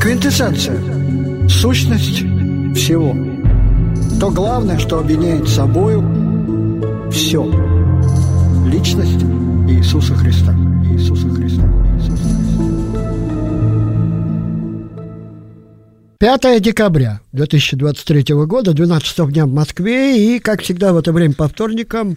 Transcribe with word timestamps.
Квинтэссенция. 0.00 1.48
Сущность 1.48 2.18
всего. 2.76 3.14
То 4.18 4.30
главное, 4.30 4.78
что 4.78 5.00
объединяет 5.00 5.48
собою 5.48 6.02
все. 7.10 7.44
Личность 8.66 9.22
Иисуса 9.68 10.14
Христа. 10.14 10.54
Иисуса 10.90 11.28
Христа. 11.30 11.62
Иисуса 11.96 12.22
Христа. 12.22 12.48
5 16.18 16.62
декабря 16.62 17.20
2023 17.32 18.34
года, 18.46 18.72
12 18.72 19.30
дня 19.30 19.46
в 19.46 19.52
Москве. 19.52 20.36
И, 20.36 20.38
как 20.40 20.62
всегда, 20.62 20.92
в 20.92 20.96
это 20.96 21.12
время 21.12 21.34
по 21.34 21.48
вторникам 21.48 22.16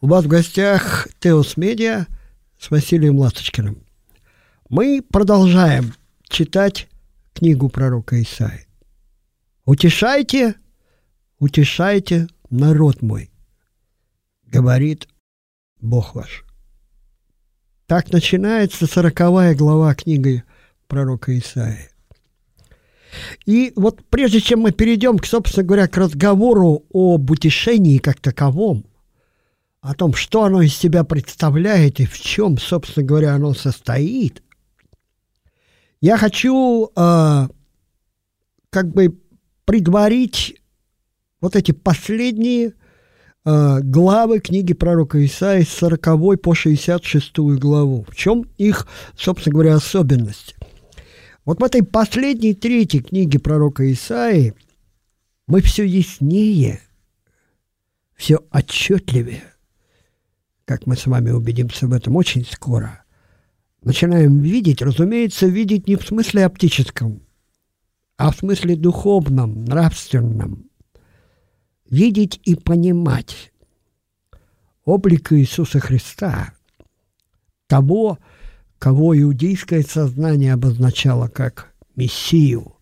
у 0.00 0.08
вас 0.08 0.24
в 0.24 0.28
гостях 0.28 1.08
Теос 1.20 1.56
Медиа 1.56 2.06
с 2.58 2.70
Василием 2.70 3.18
Ласточкиным. 3.18 3.84
Мы 4.68 5.02
продолжаем 5.02 5.94
читать 6.28 6.88
книгу 7.32 7.68
пророка 7.68 8.20
Исаи. 8.20 8.66
«Утешайте, 9.64 10.54
утешайте 11.38 12.26
народ 12.50 13.02
мой, 13.02 13.30
говорит 14.44 15.08
Бог 15.80 16.14
ваш». 16.14 16.44
Так 17.86 18.12
начинается 18.12 18.86
сороковая 18.86 19.54
глава 19.54 19.94
книги 19.94 20.44
пророка 20.88 21.38
Исаии. 21.38 21.88
И 23.46 23.72
вот 23.76 24.04
прежде 24.10 24.40
чем 24.40 24.60
мы 24.60 24.72
перейдем, 24.72 25.18
к, 25.18 25.24
собственно 25.26 25.64
говоря, 25.64 25.88
к 25.88 25.96
разговору 25.96 26.84
об 26.92 27.30
утешении 27.30 27.96
как 27.98 28.20
таковом, 28.20 28.84
о 29.80 29.94
том, 29.94 30.14
что 30.14 30.44
оно 30.44 30.62
из 30.62 30.74
себя 30.76 31.04
представляет 31.04 32.00
и 32.00 32.06
в 32.06 32.18
чем, 32.18 32.58
собственно 32.58 33.06
говоря, 33.06 33.34
оно 33.34 33.54
состоит, 33.54 34.42
я 36.00 36.16
хочу 36.16 36.90
э, 36.94 37.48
как 38.70 38.92
бы 38.92 39.18
предварить 39.64 40.60
вот 41.40 41.56
эти 41.56 41.72
последние 41.72 42.74
э, 43.44 43.80
главы 43.80 44.40
книги 44.40 44.74
пророка 44.74 45.24
Исаии 45.24 45.62
с 45.62 45.70
40 45.70 46.40
по 46.40 46.54
66 46.54 47.38
главу. 47.38 48.04
В 48.08 48.14
чем 48.14 48.46
их, 48.58 48.86
собственно 49.16 49.54
говоря, 49.54 49.74
особенность? 49.74 50.56
Вот 51.44 51.60
в 51.60 51.64
этой 51.64 51.82
последней 51.82 52.54
третьей 52.54 53.00
книге 53.00 53.38
пророка 53.38 53.90
Исаии 53.90 54.54
мы 55.46 55.62
все 55.62 55.84
яснее, 55.84 56.80
все 58.14 58.44
отчетливее, 58.50 59.42
как 60.68 60.86
мы 60.86 60.96
с 60.96 61.06
вами 61.06 61.30
убедимся 61.30 61.88
в 61.88 61.92
этом 61.92 62.14
очень 62.14 62.44
скоро– 62.44 63.02
начинаем 63.82 64.40
видеть, 64.40 64.82
разумеется, 64.82 65.46
видеть 65.46 65.88
не 65.88 65.96
в 65.96 66.06
смысле 66.06 66.46
оптическом, 66.46 67.22
а 68.16 68.30
в 68.32 68.36
смысле 68.36 68.76
духовном, 68.76 69.64
нравственном. 69.64 70.70
Видеть 71.88 72.40
и 72.44 72.54
понимать 72.54 73.52
облик 74.84 75.32
Иисуса 75.32 75.80
Христа, 75.80 76.52
того, 77.66 78.18
кого 78.78 79.18
иудейское 79.18 79.82
сознание 79.82 80.52
обозначало 80.52 81.28
как 81.28 81.72
Мессию, 81.96 82.76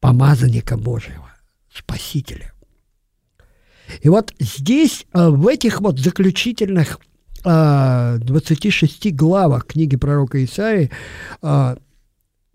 помазанника 0.00 0.76
Божьего, 0.76 1.32
Спасителя. 1.72 2.52
И 4.00 4.08
вот 4.08 4.34
здесь, 4.38 5.06
э, 5.12 5.28
в 5.28 5.46
этих 5.46 5.80
вот 5.80 5.98
заключительных 5.98 6.98
26 7.44 9.14
главах 9.14 9.66
книги 9.66 9.96
пророка 9.96 10.42
Исаии 10.42 10.90
а, 11.42 11.76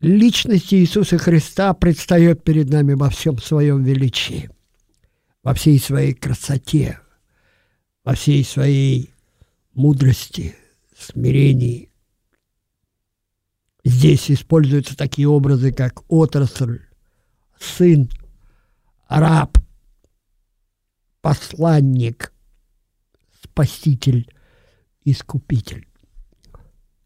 личность 0.02 0.73
Иисуса 0.73 1.18
Христа 1.20 1.73
предстает 1.76 2.44
перед 2.44 2.70
нами 2.70 2.94
во 2.94 3.10
всем 3.10 3.38
своем 3.38 3.84
величии, 3.84 4.49
во 5.44 5.54
всей 5.54 5.80
своей 5.80 6.14
красоте, 6.14 6.99
во 8.04 8.16
всей 8.16 8.44
своей 8.44 9.14
мудрости, 9.73 10.55
смирении. 10.98 11.92
Здесь 13.83 14.32
используются 14.32 14.98
такие 14.98 15.28
образы, 15.28 15.72
как 15.72 16.04
отрасль, 16.11 16.82
сын, 17.60 18.10
раб, 19.08 19.58
посланник, 21.22 22.33
спаситель, 23.44 24.28
искупитель. 25.04 25.87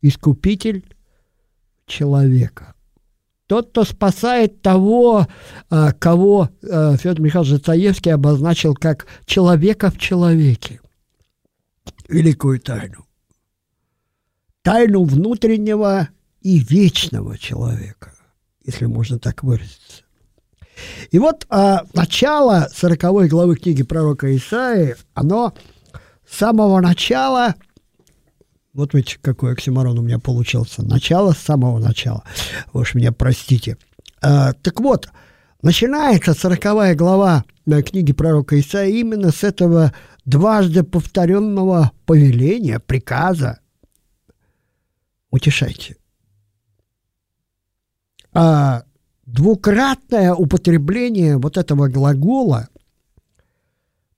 Искупитель 0.02 0.86
человека. 1.86 2.74
Тот, 3.48 3.70
кто 3.70 3.84
спасает 3.84 4.62
того, 4.62 5.28
а, 5.70 5.92
кого 5.92 6.50
а, 6.64 6.98
Федор 6.98 7.22
Михайлович 7.22 7.52
Достоевский 7.52 8.10
обозначил 8.10 8.74
как 8.74 9.06
человека 9.26 9.92
в 9.92 9.98
человеке. 9.98 10.80
Великую 12.08 12.60
тайну. 12.60 13.06
Тайну 14.62 15.04
внутреннего 15.04 16.10
и 16.42 16.60
вечного 16.60 17.38
человека, 17.38 18.14
если 18.66 18.86
можно 18.86 19.20
так 19.20 19.44
выразиться. 19.44 20.04
И 21.12 21.20
вот 21.20 21.46
а, 21.50 21.86
начало 21.94 22.70
40 22.74 23.30
главы 23.30 23.56
книги 23.58 23.84
пророка 23.84 24.36
Исаии, 24.36 24.96
оно 25.14 25.54
с 26.28 26.38
самого 26.38 26.80
начала– 26.80 27.56
вот 28.74 28.94
ведь 28.94 29.20
какой 29.22 29.54
оксиморон 29.54 30.00
у 30.00 30.02
меня 30.02 30.20
получился. 30.20 30.84
Начало 30.84 31.34
с 31.34 31.38
самого 31.38 31.80
начала. 31.80 32.24
Вы 32.74 32.82
уж 32.82 32.96
меня 32.96 33.12
простите. 33.12 33.78
А, 34.22 34.54
так 34.54 34.80
вот, 34.80 35.10
начинается 35.62 36.34
сороковая 36.34 36.96
глава 36.96 37.46
книги 37.86 38.14
пророка 38.14 38.60
Исаия 38.60 38.96
именно 38.96 39.32
с 39.32 39.44
этого 39.44 39.94
дважды 40.26 40.84
повторенного 40.84 41.92
повеления, 42.06 42.80
приказа. 42.80 43.60
Утешайте. 45.30 45.98
А 48.34 48.84
двукратное 49.26 50.34
употребление 50.34 51.38
вот 51.38 51.58
этого 51.58 51.88
глагола, 51.88 52.70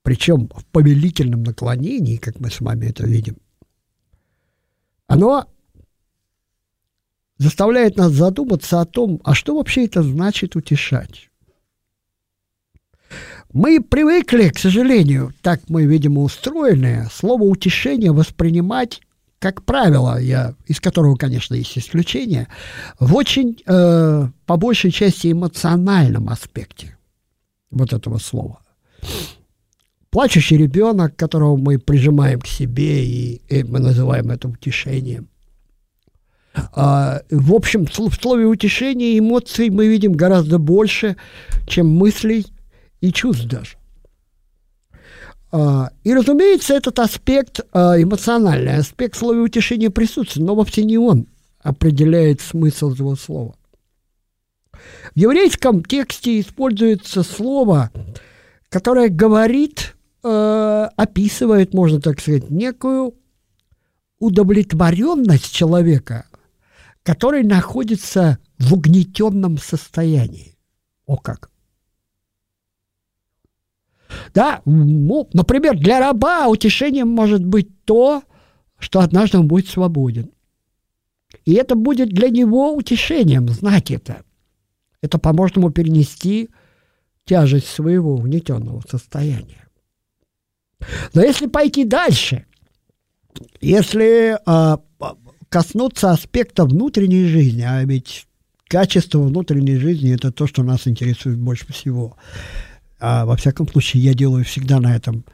причем 0.02 0.50
в 0.56 0.66
повелительном 0.68 1.44
наклонении, 1.44 2.18
как 2.18 2.40
мы 2.40 2.50
с 2.50 2.62
вами 2.62 2.86
это 2.88 3.06
видим, 3.06 3.38
оно 5.08 5.46
заставляет 7.38 7.98
нас 7.98 8.12
задуматься 8.12 8.82
о 8.82 8.86
том, 8.86 9.22
а 9.24 9.34
что 9.34 9.56
вообще 9.56 9.86
это 9.86 10.04
значит 10.04 10.56
утешать. 10.56 11.30
Мы 13.54 13.82
привыкли, 13.82 14.50
к 14.50 14.60
сожалению, 14.60 15.34
так 15.42 15.70
мы, 15.70 15.86
видимо, 15.86 16.22
устроены, 16.22 17.08
слово 17.12 17.44
утешение 17.44 18.12
воспринимать 18.12 19.02
как 19.38 19.64
правило, 19.64 20.20
я, 20.20 20.56
из 20.66 20.80
которого, 20.80 21.16
конечно, 21.18 21.54
есть 21.54 21.78
исключения, 21.78 22.48
в 23.00 23.14
очень, 23.14 23.62
э, 23.68 24.28
по 24.48 24.58
большей 24.58 24.90
части, 24.90 25.32
эмоциональном 25.32 26.30
аспекте 26.30 26.98
вот 27.70 27.94
этого 27.94 28.18
слова 28.18 28.62
плачущий 30.16 30.56
ребенок, 30.56 31.18
которого 31.18 31.58
мы 31.58 31.78
прижимаем 31.78 32.40
к 32.40 32.48
себе, 32.48 33.06
и, 33.06 33.42
и 33.50 33.64
мы 33.64 33.80
называем 33.80 34.31
это 34.31 34.48
утешением. 34.48 35.28
А, 36.53 37.22
в 37.30 37.53
общем, 37.53 37.86
в 37.86 38.16
слове 38.16 38.46
утешение 38.46 39.20
эмоций 39.20 39.70
мы 39.70 39.88
видим 39.88 40.14
гораздо 40.14 40.58
больше, 40.58 41.18
чем 41.68 41.90
мыслей 41.90 42.46
и 43.02 43.12
чувств 43.12 43.44
даже. 43.44 43.75
А, 45.52 45.90
и, 46.06 46.14
разумеется, 46.14 46.75
этот 46.75 46.98
аспект, 47.00 47.59
а, 47.74 48.02
эмоциональный 48.02 48.78
аспект 48.78 49.18
слова 49.18 49.42
утешения 49.42 49.90
присутствует, 49.90 50.48
но 50.48 50.56
вовсе 50.56 50.86
не 50.86 50.98
он 50.98 51.28
определяет 51.60 52.39
смысл 52.39 52.94
этого 52.94 53.16
слова. 53.16 53.57
В 55.13 55.19
еврейском 55.19 55.84
тексте 55.84 56.39
используется 56.39 57.22
слово, 57.22 57.92
которое 58.69 59.10
говорит 59.10 59.94
э, 60.25 60.89
описывает, 60.95 61.74
можно 61.74 62.01
так 62.01 62.19
сказать, 62.19 62.50
некую 62.50 63.13
удовлетворенность 64.19 65.51
человека, 65.51 66.25
который 67.04 67.44
находится 67.44 68.39
в 68.57 68.74
угнетенном 68.74 69.57
состоянии. 69.57 70.57
О 71.06 71.18
как! 71.18 71.51
Да, 74.33 74.62
ну, 74.66 75.30
например, 75.33 75.77
для 75.77 76.00
раба 76.00 76.48
утешением 76.48 77.10
может 77.10 77.44
быть 77.44 77.69
то, 77.86 78.24
что 78.80 79.01
однажды 79.01 79.39
он 79.39 79.48
будет 79.48 79.68
свободен. 79.68 80.31
И 81.44 81.54
это 81.54 81.75
будет 81.75 82.10
для 82.10 82.30
него 82.30 82.74
утешением, 82.74 83.48
знать 83.50 83.92
это. 83.92 84.24
Это 85.01 85.19
поможет 85.19 85.57
ему 85.57 85.69
перенести 85.69 86.50
тяжесть 87.25 87.68
своего 87.68 88.16
угнетенного 88.16 88.81
состояния. 88.89 89.64
Но 91.14 91.22
если 91.22 91.48
пойти 91.48 91.84
дальше, 91.84 92.46
если 93.62 94.38
а, 94.46 94.80
коснуться 95.50 96.12
аспекта 96.12 96.66
внутренней 96.66 97.28
жизни, 97.28 97.62
а 97.62 97.84
ведь 97.84 98.28
качество 98.68 99.20
внутренней 99.20 99.78
жизни– 99.78 100.14
это 100.16 100.32
то, 100.32 100.48
что 100.48 100.64
нас 100.64 100.88
интересует 100.88 101.38
больше 101.38 101.72
всего. 101.72 102.18
А 103.00 103.26
во 103.26 103.36
всяком 103.36 103.68
случае, 103.68 104.04
я 104.04 104.14
делаю 104.14 104.44
всегда 104.44 104.80
на 104.80 104.96
этом 104.96 105.26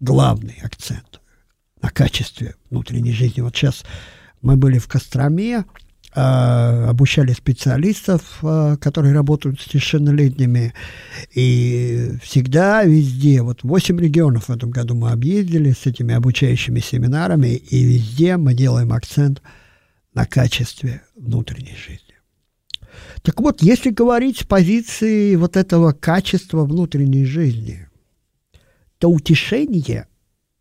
главный 0.00 0.58
акцент, 0.62 1.20
на 1.80 1.90
качестве 1.90 2.54
внутренней 2.70 3.12
жизни. 3.12 3.40
Вот 3.40 3.56
сейчас 3.56 3.84
мы 4.40 4.56
были 4.56 4.78
в 4.78 4.88
Костроме, 4.88 5.64
обучали 6.14 7.32
специалистов, 7.32 8.38
а, 8.42 8.76
которые 8.76 9.14
работают 9.14 9.60
с 9.60 9.64
совершеннолетними. 9.64 10.74
И 11.34 12.10
всегда, 12.22 12.84
везде, 12.84 13.40
вот 13.40 13.62
8 13.62 13.98
регионов 13.98 14.48
в 14.48 14.50
этом 14.50 14.70
году 14.70 14.94
мы 14.94 15.10
объездили 15.10 15.72
с 15.72 15.86
этими 15.86 16.14
обучающими 16.14 16.80
семинарами, 16.80 17.54
и 17.56 17.82
везде 17.84 18.36
мы 18.36 18.52
делаем 18.52 18.92
акцент 18.92 19.40
на 20.12 20.26
качестве 20.26 21.02
внутренней 21.16 21.76
жизни. 21.76 22.14
Так 23.22 23.40
вот, 23.40 23.62
если 23.62 23.88
говорить 23.88 24.40
с 24.40 24.44
позиции 24.44 25.34
вот 25.36 25.56
этого 25.56 25.92
качества 25.92 26.66
внутренней 26.66 27.24
жизни, 27.24 27.88
то 28.98 29.10
утешение 29.10 30.08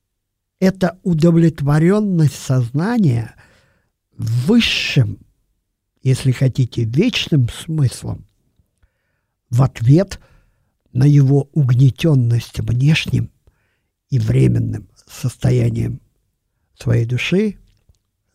–это 0.61 0.97
удовлетворенность 1.03 2.41
сознания 2.41 3.35
высшим– 4.17 5.17
если 6.01 6.31
хотите, 6.31 6.83
вечным 6.83 7.47
смыслом 7.49 8.25
в 9.49 9.61
ответ 9.61 10.19
на 10.93 11.05
его 11.05 11.49
угнетенность 11.53 12.59
внешним 12.59 13.31
и 14.09 14.19
временным 14.19 14.89
состоянием 15.07 16.01
своей 16.77 17.05
души, 17.05 17.57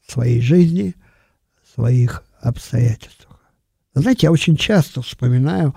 своей 0.06 0.40
жизни, 0.40 0.94
своих 1.74 2.24
обстоятельств. 2.40 3.26
Знаете, 3.94 4.26
я 4.26 4.32
очень 4.32 4.56
часто 4.56 5.02
вспоминаю 5.02 5.74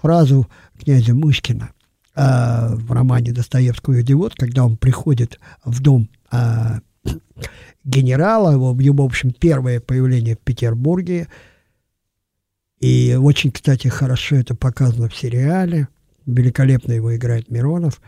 фразу 0.00 0.48
князя 0.78 1.14
Мышкина 1.14 1.72
э, 2.14 2.74
в 2.74 2.92
романе 2.92 3.32
Достоевского 3.32 4.00
«Идиот», 4.00 4.34
когда 4.34 4.64
он 4.64 4.76
приходит 4.76 5.38
в 5.64 5.80
дом 5.82 6.08
э, 6.30 6.80
генерала, 7.84 8.52
его, 8.52 8.72
в 8.72 9.02
общем, 9.02 9.32
первое 9.32 9.80
появление 9.80 10.36
в 10.36 10.40
Петербурге. 10.40 11.28
И 12.80 13.16
очень, 13.20 13.50
кстати, 13.50 13.88
хорошо 13.88 14.36
это 14.36 14.54
показано 14.54 15.08
в 15.08 15.16
сериале. 15.16 15.88
Великолепно 16.26 16.92
его 16.92 17.16
играет 17.16 17.50
Миронов. 17.50 18.00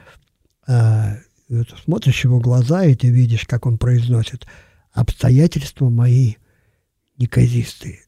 А, 0.66 1.16
смотришь 1.84 2.24
его 2.24 2.38
глаза, 2.38 2.84
и 2.84 2.94
ты 2.94 3.08
видишь, 3.08 3.46
как 3.46 3.66
он 3.66 3.78
произносит 3.78 4.46
«обстоятельства 4.92 5.88
мои 5.88 6.34
неказистые». 7.16 8.00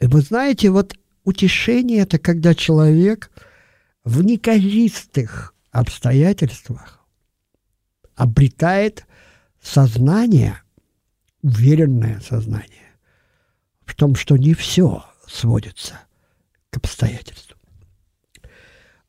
И 0.00 0.06
вы 0.06 0.20
знаете, 0.20 0.70
вот 0.70 0.94
утешение– 1.24 1.98
это 2.02 2.18
когда 2.18 2.54
человек 2.54 3.30
в 4.04 4.22
неказистых 4.22 5.54
обстоятельствах 5.70 7.04
обретает 8.14 9.06
сознание, 9.68 10.62
уверенное 11.42 12.20
сознание 12.20 12.96
в 13.84 13.94
том, 13.94 14.14
что 14.14 14.36
не 14.36 14.54
все 14.54 15.04
сводится 15.26 16.00
к 16.70 16.78
обстоятельствам. 16.78 17.58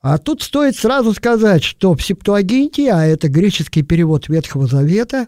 А 0.02 0.18
тут 0.18 0.42
стоит 0.42 0.76
сразу 0.76 1.14
сказать, 1.14 1.64
что 1.64 1.94
в 1.94 2.02
Септуагинте, 2.02 2.92
а 2.92 3.06
это 3.06 3.28
греческий 3.28 3.84
перевод 3.84 4.30
Ветхого 4.30 4.66
Завета, 4.66 5.28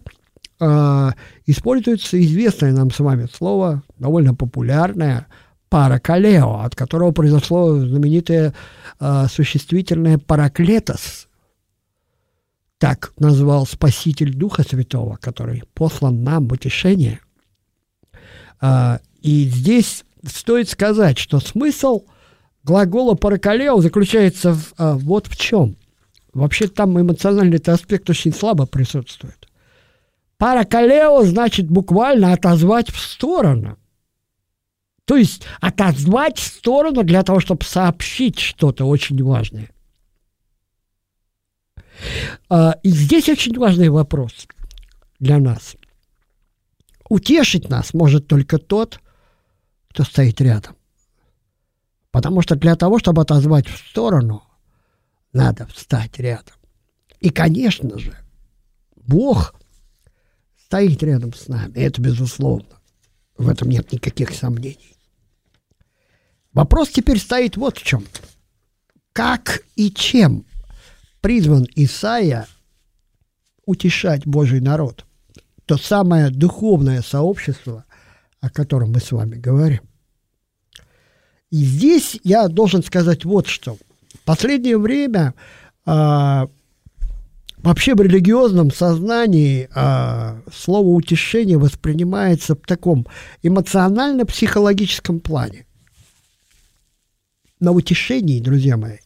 э, 0.59 1.09
используется 1.45 2.21
известное 2.21 2.71
нам 2.71 2.89
с 2.89 2.99
вами 2.99 3.27
слово, 3.33 3.83
довольно 3.99 4.33
популярное, 4.33 5.27
паракалео, 5.69 6.61
от 6.61 6.75
которого 6.75 7.11
произошло 7.11 7.79
знаменитое 7.79 8.53
э, 8.99 9.25
существительное 9.29 10.17
параклетос, 10.17 11.27
так 12.81 13.13
назвал 13.19 13.67
Спаситель 13.67 14.33
Духа 14.33 14.63
Святого, 14.63 15.15
который 15.17 15.61
послан 15.75 16.23
нам 16.23 16.47
в 16.47 16.53
утешение. 16.53 17.19
А, 18.59 18.99
и 19.21 19.43
здесь 19.43 20.03
стоит 20.25 20.67
сказать, 20.67 21.19
что 21.19 21.39
смысл 21.39 22.05
глагола 22.63 23.13
«паракалео» 23.13 23.79
заключается 23.81 24.55
в, 24.55 24.73
а, 24.79 24.95
вот 24.95 25.27
в 25.27 25.37
чем. 25.37 25.75
Вообще 26.33 26.67
там 26.67 26.99
эмоциональный 26.99 27.59
аспект 27.59 28.09
очень 28.09 28.33
слабо 28.33 28.65
присутствует. 28.65 29.47
Паракалео 30.39 31.21
значит 31.23 31.69
буквально 31.69 32.33
отозвать 32.33 32.89
в 32.89 32.99
сторону. 32.99 33.77
То 35.05 35.17
есть 35.17 35.43
отозвать 35.59 36.39
в 36.39 36.47
сторону 36.47 37.03
для 37.03 37.21
того, 37.21 37.41
чтобы 37.41 37.63
сообщить 37.63 38.39
что-то 38.39 38.85
очень 38.85 39.23
важное– 39.23 39.69
и 42.49 42.89
здесь 42.89 43.29
очень 43.29 43.57
важный 43.57 43.89
вопрос 43.89 44.47
для 45.19 45.37
нас. 45.39 45.75
Утешить 47.09 47.69
нас 47.69 47.93
может 47.93 48.27
только 48.27 48.57
тот, 48.57 48.99
кто 49.89 50.03
стоит 50.03 50.39
рядом. 50.39 50.75
Потому 52.11 52.41
что 52.41 52.55
для 52.55 52.75
того, 52.75 52.99
чтобы 52.99 53.21
отозвать 53.21 53.67
в 53.67 53.89
сторону, 53.89 54.43
надо 55.33 55.67
встать 55.67 56.19
рядом. 56.19 56.55
И, 57.19 57.29
конечно 57.29 57.99
же, 57.99 58.17
Бог 58.95 59.55
стоит 60.65 61.03
рядом 61.03 61.33
с 61.33 61.47
нами. 61.47 61.73
Это 61.73 62.01
безусловно. 62.01 62.79
В 63.37 63.49
этом 63.49 63.69
нет 63.69 63.91
никаких 63.91 64.31
сомнений. 64.31 64.95
Вопрос 66.53 66.89
теперь 66.89 67.19
стоит 67.19 67.57
вот 67.57 67.77
в 67.77 67.83
чем. 67.83 68.05
Как 69.13 69.63
и 69.75 69.91
чем 69.91 70.45
призван 71.21 71.65
Исаия 71.75 72.47
утешать 73.65 74.25
Божий 74.25 74.59
народ. 74.59 75.05
То 75.65 75.77
самое 75.77 76.29
духовное 76.29 77.01
сообщество, 77.01 77.85
о 78.41 78.49
котором 78.49 78.91
мы 78.91 78.99
с 78.99 79.11
вами 79.11 79.35
говорим. 79.35 79.81
И 81.51 81.57
здесь 81.57 82.19
я 82.23 82.47
должен 82.47 82.83
сказать 82.83 83.23
вот 83.23 83.47
что. 83.47 83.77
В 84.13 84.19
последнее 84.25 84.77
время 84.77 85.33
а, 85.85 86.49
вообще 87.57 87.93
в 87.93 88.01
религиозном 88.01 88.71
сознании 88.71 89.69
а, 89.73 90.41
слово 90.51 90.87
утешение 90.87 91.57
воспринимается 91.57 92.55
в 92.55 92.61
таком 92.65 93.05
эмоционально-психологическом 93.43 95.19
плане. 95.19 95.65
На 97.59 97.71
утешении, 97.71 98.39
друзья 98.39 98.75
мои, 98.75 98.97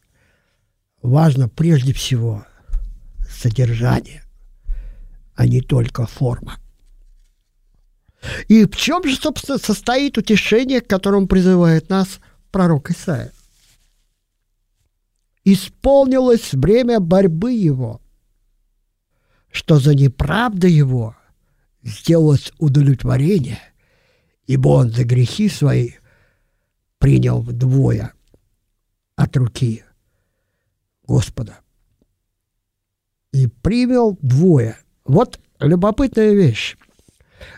важно 1.05 1.47
прежде 1.47 1.93
всего 1.93 2.45
содержание, 3.29 4.23
а 5.35 5.47
не 5.47 5.61
только 5.61 6.05
форма. 6.05 6.57
И 8.47 8.65
в 8.65 8.75
чем 8.75 9.03
же, 9.07 9.15
собственно, 9.15 9.57
состоит 9.57 10.17
утешение, 10.17 10.81
к 10.81 10.87
которому 10.87 11.27
призывает 11.27 11.89
нас 11.89 12.19
пророк 12.51 12.89
Исаия? 12.91 13.31
Исполнилось 15.43 16.53
время 16.53 16.99
борьбы 16.99 17.53
его, 17.53 18.01
что 19.51 19.79
за 19.79 19.93
неправду 19.93 20.67
его 20.67 21.15
сделалось 21.83 22.51
удовлетворение, 22.57 23.59
ибо 24.47 24.69
он 24.69 24.89
за 24.89 25.03
грехи 25.03 25.49
свои 25.49 25.91
принял 26.97 27.41
вдвое 27.41 28.13
от 29.15 29.37
руки 29.37 29.84
Господа. 31.07 31.59
И 33.31 33.47
привел 33.47 34.17
двое. 34.21 34.77
Вот 35.05 35.39
любопытная 35.59 36.33
вещь. 36.33 36.77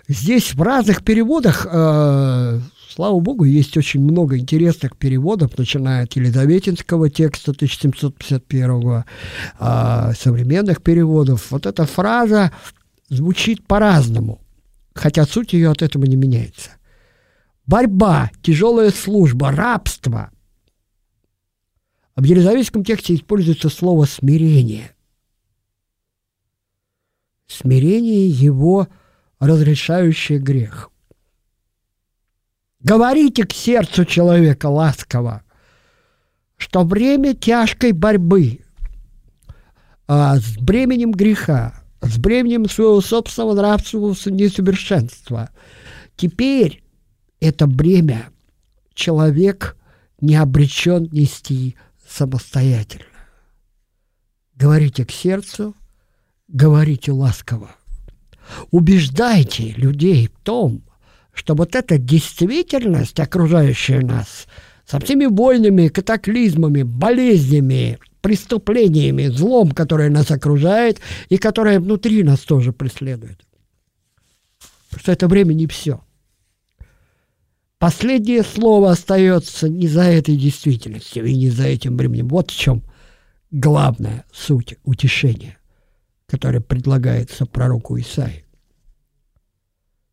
Здесь 0.08 0.54
в 0.54 0.62
разных 0.62 1.04
переводах, 1.04 1.68
э, 1.70 2.60
слава 2.90 3.20
богу, 3.20 3.44
есть 3.44 3.78
очень 3.78 4.02
много 4.02 4.38
интересных 4.38 4.98
переводов, 4.98 5.58
начиная 5.58 6.04
от 6.04 6.14
Елизаветинского 6.14 7.10
текста 7.10 7.54
1751, 7.54 9.04
э, 9.60 10.14
современных 10.18 10.82
переводов. 10.82 11.52
Вот 11.52 11.66
эта 11.66 11.86
фраза 11.86 12.52
звучит 13.10 13.66
по-разному, 13.66 14.42
хотя 14.94 15.26
суть 15.26 15.54
ее 15.54 15.70
от 15.70 15.82
этого 15.82 16.06
не 16.06 16.16
меняется. 16.16 16.72
Борьба, 17.66 18.32
тяжелая 18.42 18.92
служба, 18.92 19.52
рабство– 19.52 20.32
в 22.18 22.24
елизаветском 22.24 22.84
тексте 22.84 23.16
используется 23.16 23.70
слово 23.70 24.06
«смирение». 24.06 24.92
Смирение 27.48 28.28
его, 28.28 28.88
разрешающее 29.40 30.38
грех. 30.38 30.90
Говорите 32.82 33.46
к 33.46 33.54
сердцу 33.54 34.04
человека 34.04 34.66
ласково, 34.66 35.44
что 36.58 36.84
время 36.84 37.34
тяжкой 37.34 37.94
борьбы 37.94 38.60
а, 40.08 40.38
с 40.38 40.58
бременем 40.58 41.12
греха 41.12 41.84
с 42.02 42.18
бременем 42.18 42.70
своего 42.70 43.02
собственного 43.02 43.54
нравственного 43.54 44.16
несовершенства. 44.26 45.50
Теперь 46.16 46.84
это 47.40 47.68
бремя 47.68 48.30
человек 48.94 49.78
не 50.22 50.36
обречен 50.36 51.10
нести 51.12 51.76
самостоятельно. 52.08 53.06
Говорите 54.56 55.06
к 55.06 55.12
сердцу, 55.12 55.76
говорите 56.48 57.12
ласково. 57.12 57.72
Убеждайте 58.72 59.74
людей 59.74 60.28
в 60.28 60.44
том, 60.44 60.84
что 61.34 61.54
вот 61.54 61.76
эта 61.76 61.98
действительность, 61.98 63.20
окружающая 63.20 64.00
нас, 64.00 64.48
со 64.86 65.00
всеми 65.00 65.26
больными 65.26 65.90
катаклизмами, 65.90 66.84
болезнями, 66.84 68.00
преступлениями, 68.22 69.28
злом, 69.28 69.72
которое 69.72 70.10
нас 70.10 70.32
окружает 70.32 71.00
и 71.30 71.38
которое 71.38 71.80
внутри 71.80 72.24
нас 72.24 72.40
тоже 72.40 72.72
преследует. 72.72 73.46
Что 74.96 75.12
это 75.12 75.28
время 75.28 75.54
не 75.54 75.68
все. 75.68 76.02
Последнее 77.80 78.42
слово 78.42 78.92
остается 78.92 79.70
не 79.70 79.88
за 79.88 80.02
этой 80.02 80.36
действительностью 80.36 81.26
и 81.26 81.36
не 81.36 81.52
за 81.52 81.68
этим 81.68 81.96
временем. 81.96 82.28
Вот 82.28 82.50
в 82.50 82.58
чем 82.58 82.84
главная 83.52 84.26
суть 84.34 84.78
утешения, 84.84 85.60
которое 86.26 86.60
предлагается 86.60 87.46
пророку 87.46 88.00
Исаии. 88.00 88.46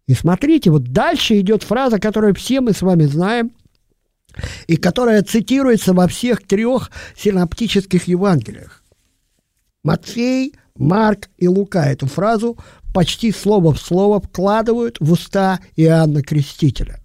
И 0.06 0.12
смотрите, 0.12 0.70
вот 0.70 0.92
дальше 0.92 1.40
идет 1.40 1.62
фраза, 1.62 1.98
которую 1.98 2.34
все 2.34 2.60
мы 2.60 2.74
с 2.74 2.82
вами 2.82 3.04
знаем, 3.04 3.52
и 4.66 4.76
которая 4.76 5.22
цитируется 5.22 5.94
во 5.94 6.06
всех 6.06 6.46
трех 6.46 6.90
синоптических 7.16 8.06
Евангелиях. 8.08 8.82
Матфей, 9.82 10.54
Марк 10.76 11.30
и 11.38 11.48
Лука 11.48 11.86
эту 11.86 12.08
фразу 12.08 12.58
почти 12.92 13.32
слово 13.32 13.72
в 13.72 13.80
слово 13.80 14.20
вкладывают 14.20 14.98
в 15.00 15.12
уста 15.12 15.60
Иоанна 15.76 16.22
Крестителя 16.22 17.00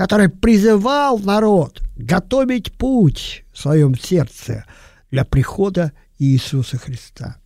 который 0.00 0.30
призывал 0.30 1.18
народ 1.18 1.82
готовить 1.94 2.72
путь 2.72 3.44
в 3.52 3.58
своем 3.58 3.94
сердце 3.94 4.64
для 5.10 5.26
прихода 5.26 5.92
Иисуса 6.18 6.78
Христа. 6.78 7.36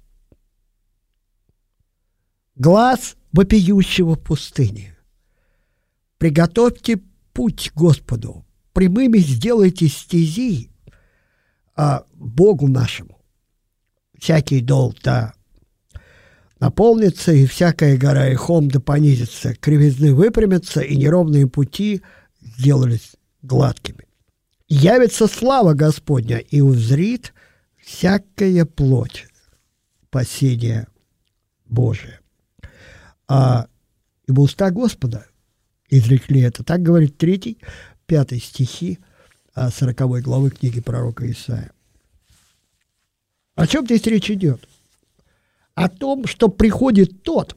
Глаз 2.54 3.16
вопиющего 3.32 4.14
в 4.14 4.20
пустыне. 4.20 4.96
Приготовьте 6.18 7.00
путь 7.32 7.72
Господу, 7.74 8.46
прямыми 8.72 9.18
сделайте 9.18 9.88
стези 9.88 10.70
а, 11.74 12.04
Богу 12.12 12.68
нашему. 12.68 13.20
Всякий 14.16 14.60
дол 14.60 14.94
да 15.02 15.34
наполнится, 16.60 17.32
и 17.32 17.46
всякая 17.46 17.96
гора 17.96 18.28
и 18.28 18.36
хом 18.36 18.68
да 18.68 18.78
понизится, 18.78 19.56
кривизны 19.56 20.14
выпрямятся, 20.14 20.82
и 20.82 20.96
неровные 20.96 21.48
пути– 21.48 22.00
сделались 22.56 23.12
гладкими. 23.42 24.06
Явится 24.68 25.26
слава 25.26 25.74
Господня, 25.74 26.38
и 26.38 26.60
узрит 26.60 27.34
всякая 27.76 28.64
плоть 28.64 29.26
спасения 30.08 30.86
Божия. 31.66 32.20
А 33.28 33.66
ибо 34.26 34.42
уста 34.42 34.70
Господа 34.70 35.26
изрекли 35.88 36.40
это. 36.40 36.64
Так 36.64 36.82
говорит 36.82 37.18
третий, 37.18 37.58
пятый 38.06 38.40
стихи 38.40 38.98
а, 39.54 39.70
сороковой 39.70 40.22
главы 40.22 40.50
книги 40.50 40.80
пророка 40.80 41.30
Исаия. 41.30 41.72
О 43.54 43.66
чем 43.66 43.84
здесь 43.84 44.04
речь 44.06 44.30
идет? 44.30 44.68
О 45.74 45.88
том, 45.88 46.26
что 46.26 46.48
приходит 46.48 47.22
тот, 47.22 47.56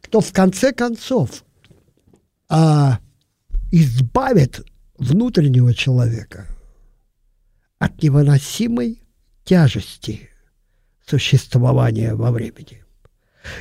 кто 0.00 0.20
в 0.20 0.32
конце 0.32 0.72
концов 0.72 1.44
а, 2.48 3.00
избавит 3.74 4.64
внутреннего 4.96 5.74
человека 5.74 6.46
от 7.80 8.00
невыносимой 8.00 9.02
тяжести 9.44 10.30
существования 11.04 12.14
во 12.14 12.30
времени. 12.30 12.84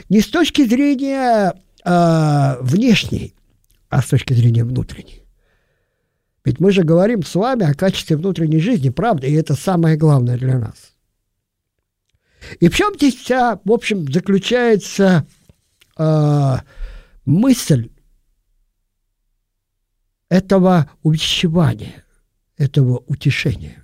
Не 0.09 0.21
с 0.21 0.27
точки 0.27 0.65
зрения 0.67 1.53
э, 1.83 2.57
внешней, 2.61 3.33
а 3.89 4.03
с 4.03 4.07
точки 4.07 4.33
зрения 4.33 4.63
внутренней. 4.63 5.23
Ведь 6.45 6.59
мы 6.59 6.71
же 6.71 6.83
говорим 6.83 7.23
с 7.23 7.33
вами 7.33 7.65
о 7.65 7.73
качестве 7.73 8.15
внутренней 8.15 8.59
жизни, 8.59 8.89
правда, 8.89 9.25
и 9.25 9.33
это 9.33 9.55
самое 9.55 9.97
главное 9.97 10.37
для 10.37 10.59
нас. 10.59 10.93
И 12.59 12.69
в 12.69 12.75
чем 12.75 12.93
здесь 12.93 13.15
вся, 13.15 13.59
в 13.65 13.71
общем, 13.71 14.11
заключается 14.11 15.25
э, 15.97 16.55
мысль 17.25 17.89
этого 20.33 20.89
увещевания, 21.03 22.03
этого 22.57 23.03
утешения. 23.05 23.83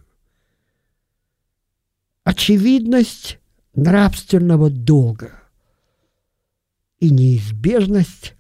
Очевидность 2.24 3.38
нравственного 3.76 4.72
долга 4.72 5.44
и 6.98 7.12
неизбежность 7.12 8.34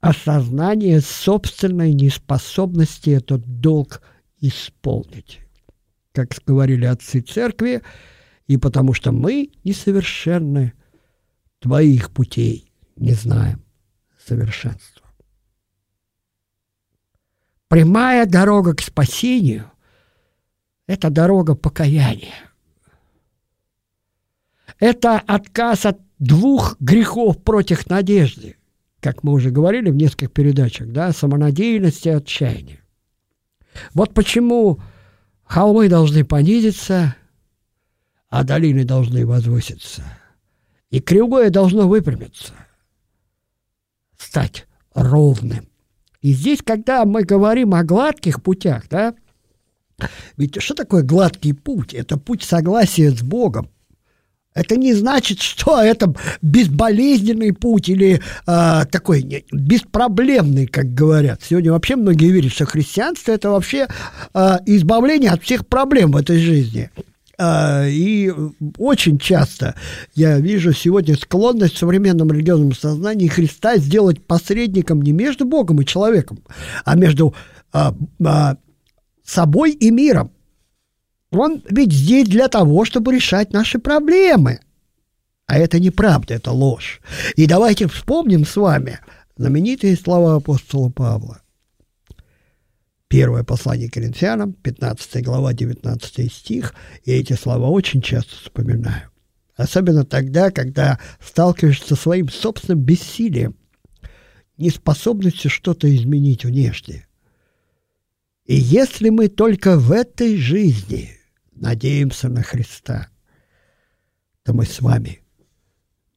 осознания 0.00 1.00
собственной 1.00 1.92
неспособности 1.92 3.10
этот 3.10 3.60
долг 3.60 4.02
исполнить. 4.40 5.38
Как 6.10 6.30
говорили 6.44 6.86
отцы 6.86 7.20
церкви, 7.20 7.82
и 8.48 8.56
потому 8.56 8.94
что 8.94 9.12
мы 9.12 9.52
несовершенны, 9.62 10.72
твоих 11.60 12.10
путей 12.10 12.72
не 12.96 13.12
знаем 13.12 13.62
совершенства. 14.26 14.97
Прямая 17.68 18.24
дорога 18.24 18.74
к 18.74 18.80
спасению– 18.80 19.70
это 20.86 21.10
дорога 21.10 21.54
покаяния. 21.54 22.34
Это 24.78 25.18
отказ 25.18 25.84
от 25.84 26.00
двух 26.18 26.76
грехов 26.80 27.42
против 27.42 27.86
надежды, 27.90 28.56
как 29.00 29.22
мы 29.22 29.32
уже 29.32 29.50
говорили 29.50 29.90
в 29.90 29.96
нескольких 29.96 30.32
передачах, 30.32 30.88
да, 30.88 31.12
самонадеянности 31.12 32.08
и 32.08 32.12
отчаяния. 32.12 32.80
Вот 33.92 34.14
почему 34.14 34.80
холмы 35.44 35.90
должны 35.90 36.24
понизиться, 36.24 37.16
а 38.30 38.44
долины 38.44 38.84
должны 38.84 39.26
возвыситься. 39.26 40.04
И 40.90 41.00
кривое 41.00 41.50
должно 41.50 41.86
выпрямиться, 41.86 42.54
стать 44.16 44.66
ровным. 44.94 45.67
И 46.20 46.32
здесь, 46.32 46.60
когда 46.64 47.04
мы 47.04 47.22
говорим 47.22 47.74
о 47.74 47.84
гладких 47.84 48.42
путях, 48.42 48.84
да, 48.90 49.14
ведь 50.36 50.60
что 50.60 50.74
такое 50.74 51.02
гладкий 51.02 51.54
путь? 51.54 51.94
Это 51.94 52.16
путь 52.16 52.42
согласия 52.42 53.10
с 53.10 53.22
Богом. 53.22 53.68
Это 54.54 54.76
не 54.76 54.92
значит, 54.92 55.40
что 55.40 55.80
это 55.80 56.12
безболезненный 56.42 57.52
путь 57.52 57.88
или 57.88 58.20
э, 58.46 58.84
такой 58.90 59.44
беспроблемный, 59.52 60.66
как 60.66 60.94
говорят. 60.94 61.42
Сегодня 61.48 61.70
вообще 61.70 61.94
многие 61.94 62.30
верят, 62.32 62.52
что 62.52 62.66
христианство 62.66 63.30
это 63.30 63.50
вообще 63.50 63.86
э, 64.34 64.56
избавление 64.66 65.30
от 65.30 65.44
всех 65.44 65.66
проблем 65.66 66.12
в 66.12 66.16
этой 66.16 66.38
жизни. 66.38 66.90
А, 67.40 67.86
и 67.86 68.32
очень 68.78 69.18
часто 69.18 69.76
я 70.14 70.38
вижу 70.40 70.72
сегодня 70.72 71.16
склонность 71.16 71.74
в 71.74 71.78
современном 71.78 72.32
религиозном 72.32 72.74
сознании 72.74 73.28
Христа 73.28 73.76
сделать 73.76 74.26
посредником 74.26 75.00
не 75.02 75.12
между 75.12 75.44
Богом 75.44 75.80
и 75.80 75.86
человеком, 75.86 76.42
а 76.84 76.96
между 76.96 77.36
а, 77.72 77.94
а, 78.24 78.56
собой 79.24 79.70
и 79.70 79.92
миром. 79.92 80.32
Он 81.30 81.62
ведь 81.70 81.92
здесь 81.92 82.26
для 82.26 82.48
того, 82.48 82.84
чтобы 82.84 83.14
решать 83.14 83.52
наши 83.52 83.78
проблемы. 83.78 84.60
А 85.46 85.58
это 85.58 85.78
неправда, 85.78 86.34
это 86.34 86.50
ложь. 86.50 87.00
И 87.36 87.46
давайте 87.46 87.86
вспомним 87.86 88.44
с 88.44 88.56
вами 88.56 88.98
знаменитые 89.36 89.96
слова 89.96 90.36
апостола 90.36 90.90
Павла– 90.90 91.40
Первое 93.08 93.42
послание 93.42 93.90
Коринфянам, 93.90 94.52
15 94.52 95.24
глава, 95.24 95.54
19 95.54 96.32
стих, 96.32 96.74
и 97.04 97.12
эти 97.12 97.32
слова 97.32 97.68
очень 97.68 98.02
часто 98.02 98.36
вспоминаю. 98.36 99.10
Особенно 99.56 100.04
тогда, 100.04 100.50
когда 100.50 101.00
сталкиваешься 101.18 101.88
со 101.88 101.96
своим 101.96 102.28
собственным 102.28 102.82
бессилием, 102.82 103.56
неспособностью 104.58 105.50
что-то 105.50 105.94
изменить 105.94 106.44
внешне. 106.44 107.06
И 108.44 108.54
если 108.54 109.08
мы 109.08 109.28
только 109.28 109.78
в 109.78 109.90
этой 109.90 110.36
жизни 110.36 111.16
надеемся 111.52 112.28
на 112.28 112.42
Христа, 112.42 113.08
то 114.42 114.52
мы 114.52 114.64
с 114.64 114.80
вами 114.80 115.22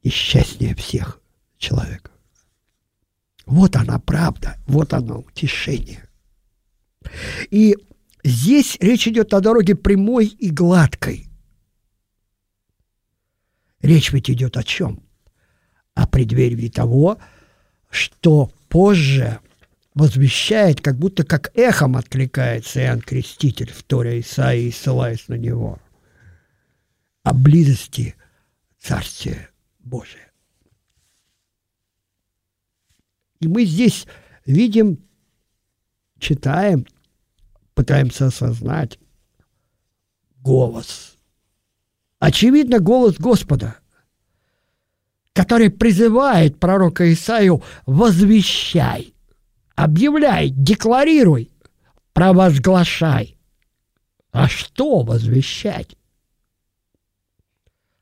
несчастнее 0.03 0.75
всех 0.75 1.21
человеков. 1.57 2.13
Вот 3.45 3.75
она 3.75 3.97
правда, 3.99 4.57
вот 4.67 4.93
оно 4.93 5.19
утешение. 5.19 6.07
И 7.49 7.77
здесь 8.23 8.77
речь 8.79 9.07
идет 9.07 9.33
о 9.33 9.41
дороге 9.41 9.75
прямой 9.75 10.27
и 10.27 10.49
гладкой. 10.49 11.27
Речь 13.81 14.11
ведь 14.11 14.29
идет 14.29 14.57
о 14.57 14.63
чем? 14.63 15.03
О 15.95 16.07
преддверии 16.07 16.69
того, 16.69 17.17
что 17.89 18.51
позже 18.69 19.39
возвещает, 19.93 20.81
как 20.81 20.97
будто 20.97 21.23
как 21.23 21.51
эхом 21.57 21.97
откликается 21.97 22.79
Иоанн 22.81 23.01
Креститель 23.01 23.71
в 23.71 23.83
Торе 23.83 24.21
Исаии, 24.21 24.69
ссылаясь 24.69 25.27
на 25.27 25.33
него, 25.33 25.79
о 27.23 27.33
близости 27.33 28.15
Царствия 28.79 29.49
Божия. 29.79 30.31
И 33.39 33.47
мы 33.47 33.65
здесь 33.65 34.05
видим, 34.45 35.03
читаем, 36.21 36.85
пытаемся 37.73 38.27
осознать 38.27 38.97
голос. 40.37 41.17
Очевидно, 42.19 42.79
голос 42.79 43.15
Господа, 43.17 43.75
который 45.33 45.69
призывает 45.69 46.59
пророка 46.59 47.11
Исаию 47.11 47.63
«возвещай», 47.85 49.13
«объявляй», 49.75 50.49
«декларируй», 50.49 51.51
«провозглашай». 52.13 53.37
А 54.31 54.47
что 54.47 55.01
возвещать? 55.01 55.97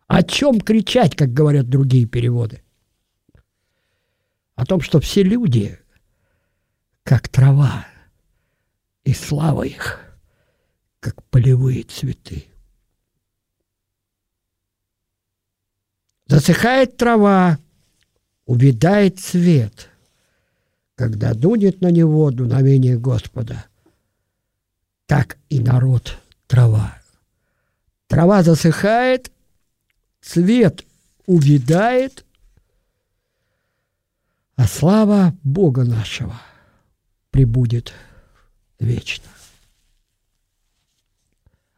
О 0.08 0.22
чем 0.22 0.60
кричать, 0.62 1.16
как 1.16 1.34
говорят 1.34 1.70
другие 1.70 2.06
переводы? 2.06 2.62
О 4.56 4.66
том, 4.66 4.82
что 4.82 5.00
все 5.00 5.24
люди, 5.24 5.80
как 7.04 7.30
трава, 7.30 7.88
и 9.10 9.13
слава 9.13 9.63
их, 9.63 10.00
как 11.00 11.24
полевые 11.32 11.82
цветы. 11.82 12.46
Засыхает 16.28 16.96
трава, 16.96 17.58
увядает 18.46 19.20
цвет, 19.20 19.89
когда 20.94 21.34
дунет 21.34 21.82
на 21.82 21.89
него 21.89 22.30
дуновение 22.30 23.00
Господа. 23.00 23.66
Так 25.08 25.39
и 25.50 25.60
народ 25.60 26.20
трава. 26.46 27.01
Трава 28.06 28.44
засыхает, 28.44 29.32
цвет 30.22 30.86
увядает, 31.25 32.25
а 34.56 34.68
слава 34.68 35.36
Бога 35.42 35.84
нашего 35.84 36.39
прибудет 37.32 37.92
вечно. 38.79 39.29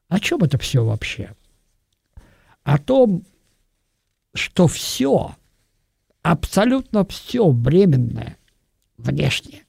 О 0.07 0.19
чем 0.19 0.43
это 0.43 0.57
все 0.57 0.83
вообще? 0.83 1.33
О 2.63 2.77
том, 2.77 3.23
что 4.33 4.67
все, 4.67 5.35
абсолютно 6.21 7.05
все 7.05 7.49
временное, 7.49 8.37
внешнее, 8.97 9.65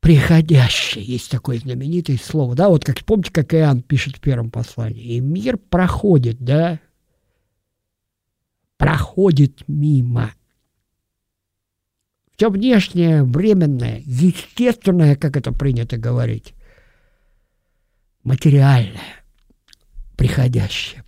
приходящее, 0.00 1.04
есть 1.04 1.30
такое 1.30 1.58
знаменитое 1.58 2.18
слово, 2.18 2.54
да, 2.54 2.68
вот 2.68 2.84
как 2.84 3.04
помните, 3.04 3.32
как 3.32 3.52
Иоанн 3.54 3.82
пишет 3.82 4.16
в 4.16 4.20
первом 4.20 4.50
послании, 4.50 5.16
и 5.16 5.20
мир 5.20 5.58
проходит, 5.58 6.38
да, 6.38 6.78
проходит 8.76 9.68
мимо. 9.68 10.32
Все 12.38 12.50
внешнее, 12.50 13.24
временное, 13.24 14.00
естественное, 14.06 15.16
как 15.16 15.36
это 15.36 15.50
принято 15.50 15.96
говорить, 15.96 16.54
материальное, 18.22 19.24
приходящее. 20.16 21.02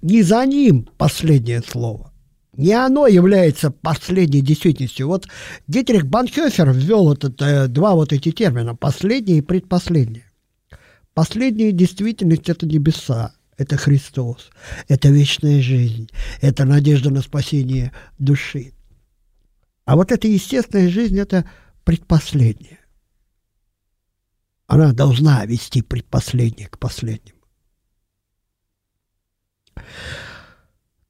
Не 0.00 0.22
за 0.22 0.46
ним 0.46 0.88
последнее 0.96 1.60
слово. 1.60 2.14
Не 2.56 2.72
оно 2.72 3.08
является 3.08 3.70
последней 3.70 4.40
действительностью. 4.40 5.06
Вот 5.06 5.28
Дитрих 5.68 6.06
Банхёфер 6.06 6.72
ввел 6.72 7.12
этот, 7.12 7.40
э, 7.42 7.68
два 7.68 7.94
вот 7.94 8.14
эти 8.14 8.32
термина– 8.32 8.74
последнее 8.76 9.38
и 9.38 9.42
предпоследнее. 9.42 10.24
Последняя 11.12 11.72
действительность– 11.72 12.44
это 12.48 12.64
небеса, 12.64 13.34
это 13.58 13.76
Христос, 13.76 14.48
это 14.88 15.10
вечная 15.10 15.60
жизнь, 15.60 16.08
это 16.40 16.64
надежда 16.64 17.10
на 17.10 17.20
спасение 17.20 17.92
души. 18.18 18.72
А 19.90 19.96
вот 19.96 20.12
эта 20.12 20.28
естественная 20.28 20.88
жизнь– 20.88 21.18
это 21.20 21.50
предпоследняя. 21.82 22.78
Она 24.68 24.92
должна 24.92 25.44
вести 25.46 25.82
предпоследнее 25.82 26.68
к 26.68 26.78
последнему. 26.78 27.40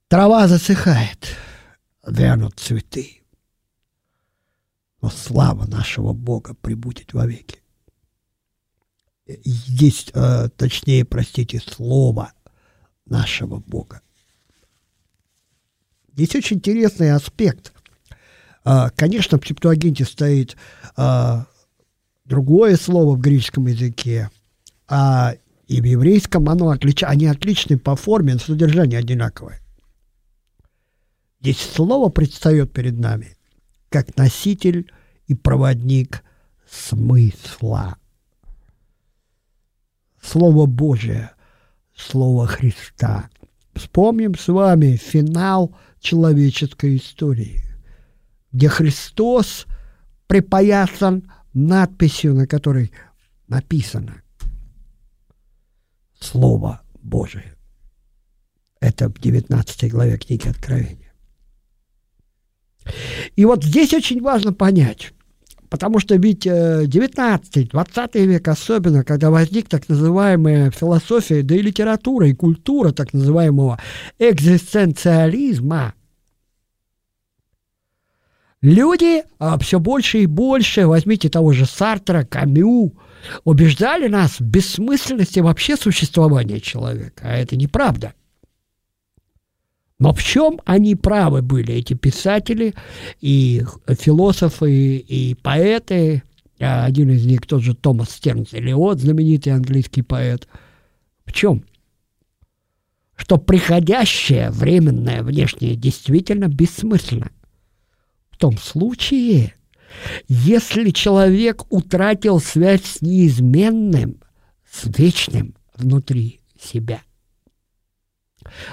Трава 0.07 0.47
засыхает, 0.47 1.35
вянут 2.07 2.59
цветы. 2.59 3.21
Но 4.99 5.11
слава 5.11 5.67
нашего 5.67 6.13
Бога 6.13 6.55
прибудет 6.55 7.13
вовеки. 7.13 7.61
Здесь, 9.27 10.09
э, 10.11 10.49
точнее, 10.57 11.05
простите, 11.05 11.59
слово 11.59 12.33
нашего 13.05 13.59
Бога. 13.59 14.01
Здесь 16.13 16.33
очень 16.33 16.57
интересный 16.57 17.11
аспект. 17.11 17.70
Э, 18.65 18.89
конечно, 18.95 19.39
в 19.39 19.47
Септуагинте 19.47 20.05
стоит 20.05 20.55
э, 20.97 21.43
другое 22.25 22.75
слово 22.77 23.15
в 23.15 23.19
греческом 23.19 23.67
языке, 23.67 24.29
а 24.87 25.33
и 25.67 25.79
в 25.79 25.85
еврейском 25.85 26.49
оно 26.49 26.69
отлич... 26.69 27.03
они 27.03 27.27
отличны 27.27 27.77
по 27.77 27.95
форме, 27.95 28.33
но 28.33 28.39
содержание 28.39 28.99
одинаковое. 28.99 29.61
Здесь 31.39 31.59
слово 31.59 32.09
предстает 32.09 32.73
перед 32.73 32.99
нами 32.99 33.37
как 33.89 34.15
носитель 34.15 34.91
и 35.27 35.33
проводник 35.33 36.23
смысла. 36.69 37.97
Слово 40.21 40.65
Божие, 40.65 41.31
Слово 41.95 42.47
Христа. 42.47 43.29
Вспомним 43.73 44.35
с 44.35 44.47
вами 44.47 44.95
финал 44.95 45.75
человеческой 45.99 46.97
истории, 46.97 47.61
где 48.51 48.69
Христос 48.69 49.65
припоясан 50.27 51.31
надписью, 51.53 52.33
на 52.33 52.47
которой 52.47 52.91
написано 53.47 54.21
Слово 56.19 56.81
Божие. 57.01 57.55
Это 58.79 59.09
в 59.09 59.19
19 59.19 59.91
главе 59.91 60.17
книги 60.17 60.47
Откровения. 60.47 61.13
И 63.35 63.45
вот 63.45 63.63
здесь 63.63 63.93
очень 63.93 64.21
важно 64.21 64.53
понять, 64.53 65.13
потому 65.69 65.99
что 65.99 66.15
ведь 66.15 66.47
19-20 66.47 68.09
э, 68.13 68.25
век 68.25 68.47
особенно, 68.47 69.03
когда 69.03 69.29
возник 69.29 69.69
так 69.69 69.87
называемая 69.87 70.71
философия, 70.71 71.43
да 71.43 71.55
и 71.55 71.61
литература, 71.61 72.27
и 72.27 72.33
культура 72.33 72.91
так 72.91 73.13
называемого 73.13 73.79
экзистенциализма– 74.17 75.93
Люди 78.61 79.23
а, 79.39 79.57
все 79.57 79.79
больше 79.79 80.19
и 80.19 80.27
больше, 80.27 80.85
возьмите 80.85 81.29
того 81.29 81.51
же 81.51 81.65
Сартра, 81.65 82.23
Камю, 82.23 82.93
убеждали 83.43 84.07
нас 84.07 84.39
в 84.39 84.41
бессмысленности 84.41 85.39
вообще 85.39 85.75
существования 85.75 86.59
человека, 86.59 87.23
а 87.25 87.35
это 87.35 87.55
неправда. 87.55 88.13
Но 89.97 90.13
в 90.13 90.23
чем 90.23 90.61
они 90.65 90.95
правы 90.95 91.41
были, 91.41 91.73
эти 91.73 91.95
писатели 91.95 92.75
и 93.19 93.63
философы, 93.87 94.97
и 94.97 95.33
поэты, 95.35 96.23
а 96.59 96.85
один 96.85 97.09
из 97.09 97.25
них 97.25 97.47
тот 97.47 97.63
же 97.63 97.75
Томас 97.75 98.11
Стернс 98.11 98.53
Элиот, 98.53 98.99
знаменитый 98.99 99.53
английский 99.53 100.03
поэт. 100.03 100.47
В 101.25 101.33
чем? 101.33 101.63
Что 103.15 103.37
приходящее, 103.37 104.51
временное, 104.51 105.23
внешнее 105.23 105.75
действительно 105.75 106.47
бессмысленно– 106.47 107.31
том 108.41 108.57
случае, 108.57 109.53
если 110.27 110.89
человек 110.89 111.71
утратил 111.71 112.39
связь 112.39 112.83
с 112.83 113.01
неизменным, 113.03 114.17
с 114.69 114.85
вечным 114.97 115.53
внутри 115.77 116.39
себя. 116.59 117.01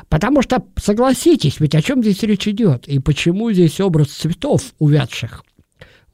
Потому 0.09 0.40
что, 0.40 0.64
согласитесь, 0.76 1.61
ведь 1.61 1.74
о 1.74 1.83
чем 1.83 2.02
здесь 2.02 2.22
речь 2.22 2.48
идет, 2.48 2.88
и 2.88 2.98
почему 2.98 3.52
здесь 3.52 3.78
образ 3.78 4.09
цветов 4.09 4.72
увядших. 4.78 5.44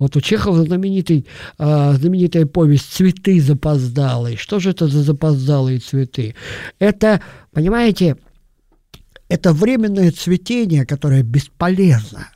Вот 0.01 0.17
у 0.17 0.21
Чехова 0.21 0.64
знаменитый, 0.64 1.25
э, 1.57 1.93
знаменитая 1.95 2.47
повесть 2.47 2.93
«Цветы 2.93 3.40
запоздалые». 3.40 4.37
Что 4.37 4.59
же 4.59 4.71
это 4.71 4.88
за 4.88 5.05
запоздалые 5.05 5.79
цветы? 5.79 6.35
Это, 6.81 7.23
понимаете, 7.53 8.17
это 9.29 9.53
временное 9.53 10.11
цветение, 10.11 10.85
которое 10.85 11.23
бесполезно 11.23 12.34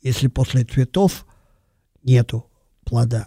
если 0.00 0.28
после 0.28 0.64
цветов 0.64 1.26
нету 2.02 2.46
плода. 2.84 3.26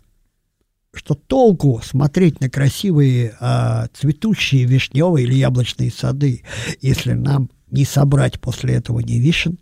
что 0.94 1.16
толку 1.16 1.82
смотреть 1.84 2.42
на 2.42 2.50
красивые 2.50 3.38
а, 3.40 3.88
цветущие 3.94 4.66
вишневые 4.66 5.26
или 5.26 5.36
яблочные 5.36 5.90
сады, 5.90 6.44
если 6.82 7.14
нам 7.14 7.50
не 7.68 7.86
собрать 7.86 8.42
после 8.42 8.76
этого 8.76 9.00
ни 9.00 9.14
вишен, 9.14 9.58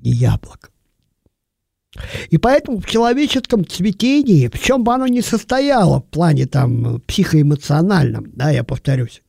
ни 0.00 0.08
яблок. 0.08 0.72
И 2.30 2.38
поэтому 2.38 2.80
в 2.80 2.86
человеческом 2.86 3.64
цветении, 3.66 4.48
в 4.48 4.60
чем 4.60 4.84
бы 4.84 4.92
оно 4.92 5.06
ни 5.06 5.20
состояло 5.20 6.00
в 6.00 6.06
плане 6.06 6.46
там 6.46 7.00
психоэмоциональном, 7.02 8.32
да, 8.34 8.50
я 8.50 8.64
повторюсь, 8.64 9.22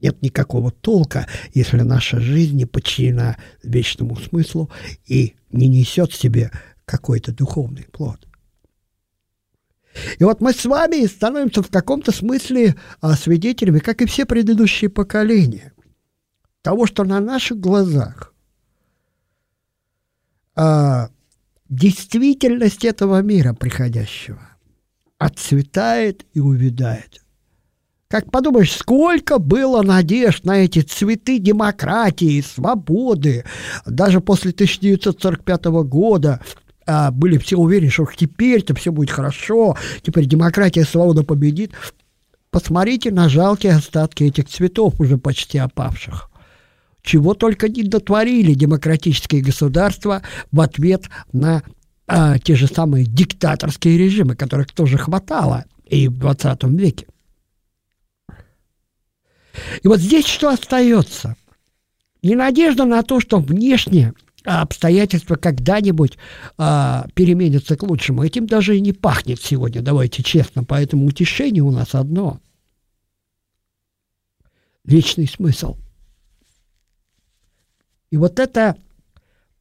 нет 0.00 0.20
никакого 0.22 0.70
толка, 0.70 1.26
если 1.54 1.80
наша 1.80 2.20
жизнь 2.20 2.56
не 2.56 2.66
подчинена 2.66 3.36
вечному 3.62 4.16
смыслу 4.16 4.70
и 5.06 5.34
не 5.54 5.68
несет 5.68 6.12
в 6.12 6.16
себе 6.16 6.50
какой-то 6.84 7.32
духовный 7.32 7.84
плод. 7.84 8.26
И 10.18 10.24
вот 10.24 10.40
мы 10.40 10.52
с 10.52 10.64
вами 10.64 11.06
становимся 11.06 11.62
в 11.62 11.70
каком-то 11.70 12.10
смысле 12.10 12.74
а, 13.00 13.14
свидетелями, 13.14 13.78
как 13.78 14.02
и 14.02 14.06
все 14.06 14.26
предыдущие 14.26 14.90
поколения, 14.90 15.72
того, 16.62 16.86
что 16.86 17.04
на 17.04 17.20
наших 17.20 17.60
глазах 17.60 18.34
а, 20.56 21.10
действительность 21.68 22.84
этого 22.84 23.22
мира 23.22 23.54
приходящего 23.54 24.40
отцветает 25.18 26.26
и 26.32 26.40
увядает. 26.40 27.23
Как 28.14 28.30
подумаешь, 28.30 28.70
сколько 28.70 29.40
было 29.40 29.82
надежд 29.82 30.44
на 30.44 30.58
эти 30.58 30.82
цветы 30.82 31.40
демократии, 31.40 32.40
свободы. 32.42 33.44
Даже 33.86 34.20
после 34.20 34.52
1945 34.52 35.64
года 35.82 36.40
а, 36.86 37.10
были 37.10 37.38
все 37.38 37.56
уверены, 37.56 37.90
что 37.90 38.06
теперь-то 38.16 38.72
все 38.76 38.92
будет 38.92 39.10
хорошо, 39.10 39.76
теперь 40.00 40.26
демократия, 40.26 40.84
свобода 40.84 41.24
победит. 41.24 41.72
Посмотрите 42.52 43.10
на 43.10 43.28
жалкие 43.28 43.72
остатки 43.72 44.22
этих 44.22 44.48
цветов, 44.48 45.00
уже 45.00 45.18
почти 45.18 45.58
опавших. 45.58 46.30
Чего 47.02 47.34
только 47.34 47.68
не 47.68 47.82
дотворили 47.82 48.54
демократические 48.54 49.42
государства 49.42 50.22
в 50.52 50.60
ответ 50.60 51.06
на 51.32 51.64
а, 52.06 52.38
те 52.38 52.54
же 52.54 52.68
самые 52.68 53.06
диктаторские 53.06 53.98
режимы, 53.98 54.36
которых 54.36 54.70
тоже 54.70 54.98
хватало 54.98 55.64
и 55.84 56.06
в 56.06 56.16
20 56.16 56.62
веке. 56.78 57.06
И 59.82 59.88
вот 59.88 60.00
здесь 60.00 60.26
что 60.26 60.48
остается? 60.48 61.36
Не 62.22 62.34
надежда 62.36 62.84
на 62.84 63.02
то, 63.02 63.20
что 63.20 63.38
внешне 63.38 64.14
обстоятельства 64.44 65.36
когда-нибудь 65.36 66.18
а, 66.58 67.06
переменятся 67.14 67.76
к 67.76 67.82
лучшему. 67.82 68.22
Этим 68.22 68.46
даже 68.46 68.76
и 68.76 68.80
не 68.80 68.92
пахнет 68.92 69.40
сегодня, 69.40 69.82
давайте 69.82 70.22
честно. 70.22 70.64
Поэтому 70.64 71.06
утешение 71.06 71.62
у 71.62 71.70
нас 71.70 71.94
одно. 71.94 72.40
Вечный 74.84 75.26
смысл. 75.26 75.76
И 78.10 78.16
вот 78.16 78.38
эта 78.38 78.76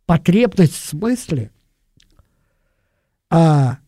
потребность 0.06 0.74
в 0.74 0.90
смысле, 0.90 1.52
а, 3.30 3.80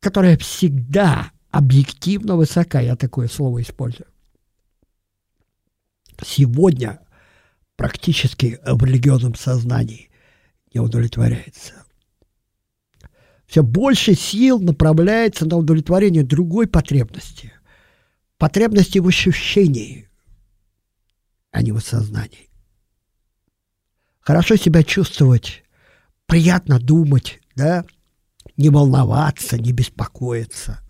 которая 0.00 0.36
всегда 0.36 1.32
объективно 1.50 2.36
высока, 2.36 2.80
я 2.80 2.94
такое 2.94 3.26
слово 3.26 3.62
использую. 3.62 4.06
Сегодня 6.24 7.00
практически 7.76 8.58
в 8.64 8.84
религиозном 8.84 9.34
сознании 9.34 10.10
не 10.74 10.80
удовлетворяется. 10.80 11.74
Все 13.46 13.62
больше 13.62 14.14
сил 14.14 14.58
направляется 14.58 15.46
на 15.46 15.56
удовлетворение 15.56 16.22
другой 16.22 16.66
потребности. 16.66 17.52
Потребности 18.36 18.98
в 18.98 19.06
ощущении, 19.06 20.08
а 21.50 21.62
не 21.62 21.72
в 21.72 21.76
осознании. 21.76 22.50
Хорошо 24.20 24.56
себя 24.56 24.82
чувствовать, 24.82 25.64
приятно 26.26 26.78
думать, 26.78 27.40
да, 27.56 27.84
не 28.56 28.68
волноваться, 28.68 29.56
не 29.56 29.72
беспокоиться. 29.72 30.80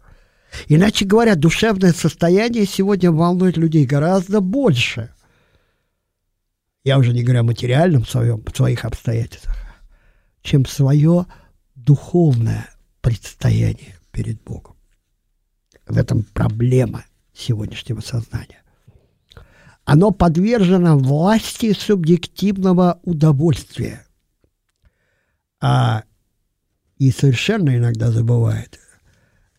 Иначе 0.66 1.04
говоря, 1.04 1.36
душевное 1.36 1.92
состояние 1.92 2.66
сегодня 2.66 3.12
волнует 3.12 3.56
людей 3.56 3.86
гораздо 3.86 4.40
больше– 4.40 5.12
я 6.88 6.98
уже 6.98 7.12
не 7.12 7.22
говорю 7.22 7.40
о 7.40 7.44
материальном 7.44 8.06
своем, 8.06 8.42
своих 8.54 8.86
обстоятельствах, 8.86 9.54
чем 10.40 10.64
свое 10.64 11.26
духовное 11.74 12.70
предстояние 13.02 13.96
перед 14.10 14.42
Богом. 14.42 14.74
В 15.86 15.98
этом 15.98 16.22
проблема 16.22 17.04
сегодняшнего 17.34 18.00
сознания. 18.00 18.62
Оно 19.84 20.12
подвержено 20.12 20.96
власти 20.96 21.74
субъективного 21.74 23.00
удовольствия. 23.02 24.06
А 25.60 26.04
и 26.96 27.10
совершенно 27.10 27.76
иногда 27.76 28.10
забывает 28.10 28.80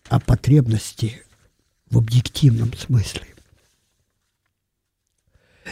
о 0.07 0.19
потребности 0.19 1.21
в 1.91 1.99
объективном 1.99 2.73
смысле. 2.73 3.27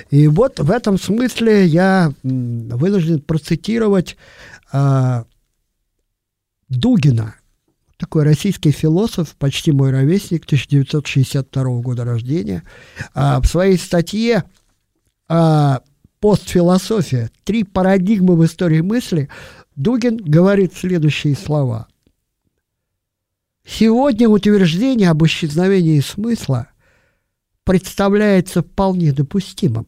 И 0.10 0.28
вот 0.28 0.60
в 0.60 0.72
этом 0.72 0.98
смысле 1.00 1.66
я 1.66 2.14
вынужден 2.24 3.22
процитировать 3.22 4.18
э, 4.72 5.24
Дугина, 6.70 7.36
такой 7.98 8.24
российский 8.24 8.72
философ, 8.72 9.36
почти 9.38 9.72
мой 9.72 9.92
ровесник, 9.92 10.46
1962 10.46 11.64
года 11.82 12.04
рождения, 12.04 12.64
э, 13.16 13.40
в 13.40 13.46
своей 13.46 13.78
статье 13.78 14.44
э, 15.30 15.78
«Постфилософия. 16.20 17.30
Три 17.44 17.64
парадигмы 17.64 18.36
в 18.36 18.46
истории 18.46 18.82
мысли» 18.82 19.30
Дугин 19.76 20.18
говорит 20.18 20.74
следующие 20.76 21.36
слова. 21.36 21.88
Сегодня 23.64 24.28
утверждение 24.28 25.12
об 25.12 25.24
исчезновении 25.24 26.00
смысла– 26.00 26.70
представляется 27.68 28.62
вполне 28.64 29.12
допустимым. 29.12 29.88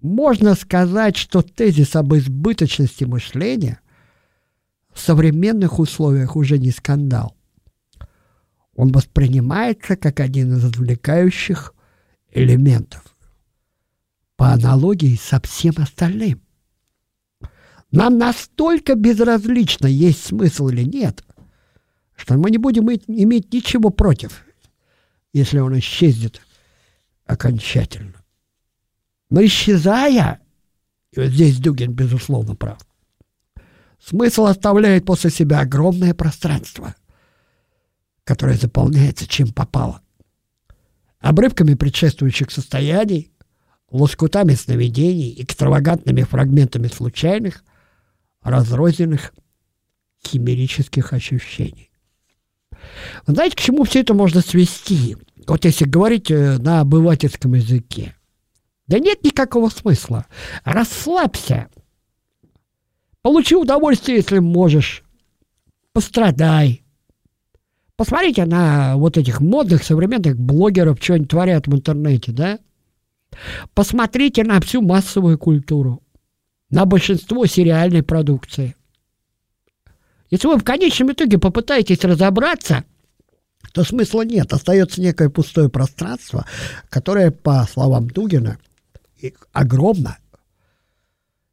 Можно 0.00 0.54
сказать, 0.54 1.18
что 1.18 1.42
тезис 1.42 1.94
об 1.94 2.14
избыточности 2.14 3.04
мышления 3.04 3.80
в 4.90 4.98
современных 4.98 5.78
условиях 5.78 6.34
уже 6.34 6.58
не 6.58 6.70
скандал. 6.70 7.36
Он 8.74 8.90
воспринимается 8.90 9.96
как 9.96 10.18
один 10.20 10.56
из 10.56 10.64
отвлекающих 10.64 11.74
элементов 12.30 13.04
по 14.36 14.48
аналогии 14.48 15.20
со 15.22 15.42
всем 15.42 15.74
остальным. 15.76 16.40
Нам 17.90 18.16
настолько 18.16 18.94
безразлично, 18.94 19.86
есть 19.88 20.24
смысл 20.24 20.68
или 20.68 20.84
нет, 20.84 21.22
что 22.16 22.38
мы 22.38 22.50
не 22.50 22.56
будем 22.56 22.88
иметь 22.88 23.52
ничего 23.52 23.90
против, 23.90 24.42
если 25.34 25.58
он 25.58 25.78
исчезнет– 25.78 26.40
окончательно. 27.26 28.22
Но 29.30 29.44
исчезая, 29.44 30.40
и 31.12 31.20
вот 31.20 31.30
здесь 31.30 31.58
Дугин, 31.58 31.92
безусловно, 31.92 32.54
прав, 32.54 32.78
смысл 33.98 34.46
оставляет 34.46 35.04
после 35.04 35.30
себя 35.30 35.60
огромное 35.60 36.14
пространство, 36.14 36.94
которое 38.24 38.56
заполняется 38.56 39.26
чем 39.26 39.52
попало. 39.52 40.02
Обрывками 41.18 41.74
предшествующих 41.74 42.50
состояний, 42.50 43.32
лоскутами 43.90 44.54
сновидений, 44.54 45.40
экстравагантными 45.42 46.22
фрагментами 46.22 46.88
случайных, 46.88 47.64
разрозненных 48.42 49.32
химерических 50.26 51.12
ощущений. 51.12 51.90
Знаете, 53.26 53.56
к 53.56 53.60
чему 53.60 53.84
все 53.84 54.00
это 54.00 54.14
можно 54.14 54.40
свести? 54.40 55.16
Вот 55.46 55.64
если 55.64 55.84
говорить 55.84 56.30
э, 56.30 56.58
на 56.58 56.80
обывательском 56.80 57.54
языке. 57.54 58.14
Да 58.86 58.98
нет 58.98 59.24
никакого 59.24 59.68
смысла. 59.68 60.26
Расслабься. 60.64 61.68
Получи 63.22 63.54
удовольствие, 63.54 64.18
если 64.18 64.38
можешь. 64.38 65.04
Пострадай. 65.92 66.82
Посмотрите 67.96 68.44
на 68.44 68.96
вот 68.96 69.16
этих 69.16 69.40
модных 69.40 69.84
современных 69.84 70.38
блогеров, 70.38 71.02
что 71.02 71.14
они 71.14 71.26
творят 71.26 71.66
в 71.66 71.74
интернете, 71.74 72.32
да? 72.32 72.58
Посмотрите 73.74 74.44
на 74.44 74.60
всю 74.60 74.82
массовую 74.82 75.38
культуру, 75.38 76.02
на 76.70 76.84
большинство 76.84 77.46
сериальной 77.46 78.02
продукции. 78.02 78.74
Если 80.30 80.48
вы 80.48 80.56
в 80.56 80.64
конечном 80.64 81.12
итоге 81.12 81.38
попытаетесь 81.38 82.04
разобраться– 82.04 82.84
то 83.72 83.84
смысла 83.84 84.22
нет. 84.22 84.52
Остается 84.52 85.00
некое 85.00 85.30
пустое 85.30 85.68
пространство, 85.68 86.46
которое, 86.88 87.30
по 87.30 87.66
словам 87.70 88.08
Дугина, 88.08 88.58
огромно. 89.52 90.18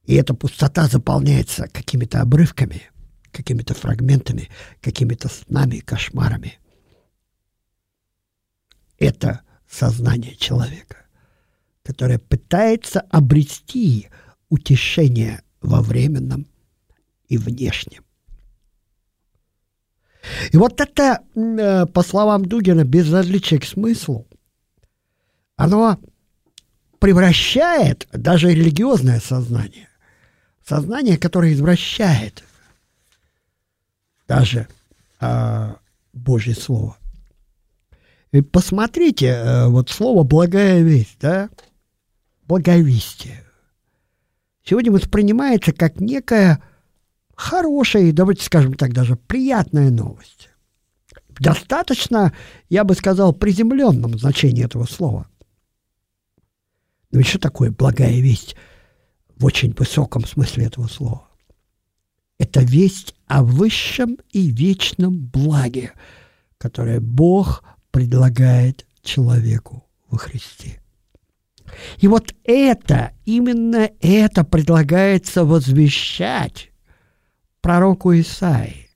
И 0.05 0.15
эта 0.15 0.33
пустота 0.33 0.87
заполняется 0.87 1.67
какими-то 1.67 2.21
обрывками, 2.21 2.83
какими-то 3.31 3.73
фрагментами, 3.73 4.49
какими-то 4.81 5.29
снами, 5.29 5.79
кошмарами. 5.79 6.59
это 8.99 9.41
сознание 9.69 10.35
человека, 10.35 11.05
которое 11.83 12.19
пытается 12.19 12.99
обрести 12.99 14.09
утешение 14.49 15.41
во 15.61 15.81
временном 15.81 16.47
и 17.27 17.37
внешнем. 17.37 18.03
И 20.51 20.57
вот 20.57 20.79
это, 20.81 21.19
э, 21.35 21.85
по 21.85 22.03
словам 22.03 22.45
Дугина, 22.45 22.83
безразличие 22.83 23.59
к 23.59 23.65
смыслу, 23.65 24.27
оно 25.55 25.99
превращает 26.99 28.07
даже 28.11 28.53
религиозное 28.53 29.19
сознание, 29.19 29.89
сознание, 30.65 31.17
которое 31.17 31.53
извращает 31.53 32.43
даже 34.27 34.67
э, 35.19 35.73
Божье 36.13 36.55
Слово. 36.55 36.97
И 38.31 38.41
посмотрите, 38.41 39.27
э, 39.27 39.67
вот 39.67 39.89
слово 39.89 40.23
«благая 40.23 40.81
весть», 40.81 41.17
да, 41.19 41.49
благовестие. 42.43 43.43
Сегодня 44.63 44.91
воспринимается 44.91 45.73
как 45.73 45.99
некая 45.99 46.61
хорошая, 47.39 48.11
давайте 48.11 48.43
скажем 48.43 48.73
так, 48.73 48.91
даже 48.91 49.15
приятная 49.15 49.89
новость. 49.89 50.49
Достаточно, 51.39 52.33
я 52.67 52.83
бы 52.83 52.95
сказал, 52.95 53.31
приземленном 53.31 54.19
значении 54.19 54.65
этого 54.65 54.83
слова. 54.83 55.25
Но 57.11 57.19
еще 57.19 57.39
такое 57.39 57.71
благая 57.71 58.19
весть 58.19 58.57
в 59.37 59.45
очень 59.45 59.73
высоком 59.73 60.25
смысле 60.25 60.65
этого 60.65 60.87
слова? 60.87 61.29
Это 62.39 62.59
весть 62.59 63.15
о 63.27 63.43
высшем 63.43 64.17
и 64.31 64.51
вечном 64.51 65.17
благе, 65.17 65.93
которое 66.57 66.99
Бог 66.99 67.63
предлагает 67.91 68.85
человеку 69.01 69.87
во 70.09 70.17
Христе. 70.17 70.81
И 71.99 72.07
вот 72.09 72.35
это, 72.43 73.13
именно 73.23 73.89
это 74.01 74.43
предлагается 74.43 75.45
возвещать 75.45 76.69
пророку 77.61 78.13
Исаии. 78.13 78.89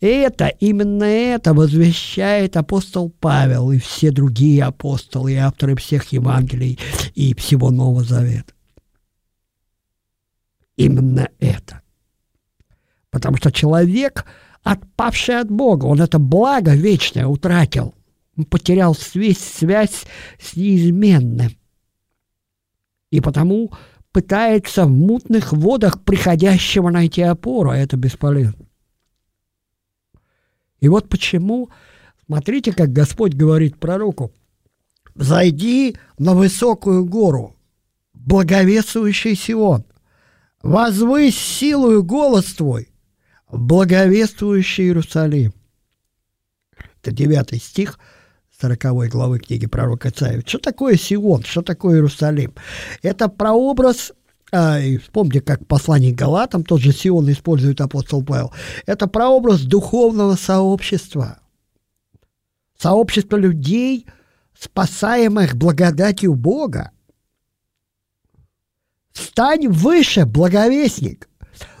Это, 0.00 0.46
именно 0.46 1.04
это 1.04 1.52
возвещает 1.52 2.56
апостол 2.56 3.10
Павел 3.10 3.70
и 3.70 3.78
все 3.78 4.10
другие 4.10 4.64
апостолы, 4.64 5.32
и 5.32 5.36
авторы 5.36 5.76
всех 5.76 6.06
Евангелий 6.12 6.78
и 7.14 7.34
всего 7.34 7.70
Нового 7.70 8.02
Завета. 8.02 8.54
Именно 10.76 11.28
это. 11.38 11.82
Потому 13.10 13.36
что 13.36 13.50
человек, 13.50 14.24
отпавший 14.62 15.40
от 15.40 15.50
Бога, 15.50 15.86
он 15.86 16.00
это 16.00 16.18
благо 16.18 16.74
вечное 16.74 17.26
утратил. 17.26 17.94
Он 18.36 18.44
потерял 18.44 18.94
связь, 18.94 19.38
связь 19.38 20.06
с 20.40 20.54
неизменным. 20.54 21.58
И 23.10 23.20
потому 23.20 23.72
пытается 24.12 24.84
в 24.84 24.90
мутных 24.90 25.52
водах 25.52 26.02
приходящего 26.02 26.90
найти 26.90 27.22
опору, 27.22 27.70
а 27.70 27.76
это 27.76 27.96
бесполезно. 27.96 28.66
И 30.80 30.88
вот 30.88 31.08
почему, 31.08 31.70
смотрите, 32.26 32.72
как 32.72 32.92
Господь 32.92 33.34
говорит 33.34 33.78
пророку, 33.78 34.32
«Зайди 35.14 35.96
на 36.18 36.34
высокую 36.34 37.04
гору, 37.04 37.56
благовествующий 38.14 39.34
Сион, 39.34 39.84
возвысь 40.62 41.36
силою 41.36 42.04
голос 42.04 42.54
твой, 42.54 42.88
благовествующий 43.50 44.84
Иерусалим». 44.84 45.52
Это 47.00 47.10
девятый 47.10 47.58
стих– 47.58 47.98
40 48.60 49.08
главы 49.08 49.38
книги 49.38 49.66
пророка 49.66 50.10
Исаия. 50.10 50.42
Что 50.44 50.58
такое 50.58 50.96
Сион? 50.96 51.44
Что 51.44 51.62
такое 51.62 51.96
Иерусалим? 51.96 52.54
Это 53.02 53.28
прообраз 53.28 54.12
а, 54.50 54.78
вспомните, 55.00 55.42
как 55.42 55.66
послание 55.66 56.12
Галатам, 56.12 56.64
тот 56.64 56.80
же 56.80 56.92
Сион 56.92 57.30
использует 57.30 57.80
апостол 57.80 58.24
Павел, 58.24 58.52
это 58.86 59.06
прообраз 59.06 59.60
духовного 59.60 60.36
сообщества. 60.36 61.38
Сообщество 62.78 63.36
людей, 63.36 64.06
спасаемых 64.58 65.54
благодатью 65.54 66.34
Бога. 66.34 66.92
Стань 69.12 69.68
выше, 69.68 70.24
благовестник, 70.24 71.28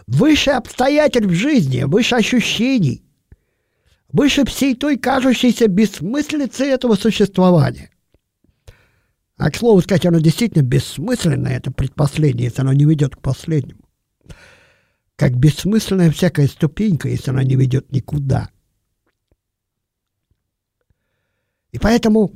выше 0.06 0.50
обстоятельств 0.50 1.32
жизни, 1.32 1.84
выше 1.84 2.16
ощущений 2.16 3.07
выше 4.12 4.44
всей 4.44 4.74
той 4.74 4.96
кажущейся 4.96 5.68
бессмыслицы 5.68 6.64
этого 6.64 6.94
существования. 6.94 7.90
А 9.36 9.50
к 9.50 9.56
слову 9.56 9.80
сказать, 9.80 10.06
оно 10.06 10.18
действительно 10.18 10.62
бессмысленное, 10.62 11.56
это 11.56 11.70
предпоследнее, 11.70 12.46
если 12.46 12.62
оно 12.62 12.72
не 12.72 12.84
ведет 12.84 13.16
к 13.16 13.20
последнему. 13.20 13.80
Как 15.14 15.36
бессмысленная 15.36 16.10
всякая 16.10 16.48
ступенька, 16.48 17.08
если 17.08 17.30
она 17.30 17.44
не 17.44 17.54
ведет 17.54 17.92
никуда. 17.92 18.50
И 21.70 21.78
поэтому 21.78 22.32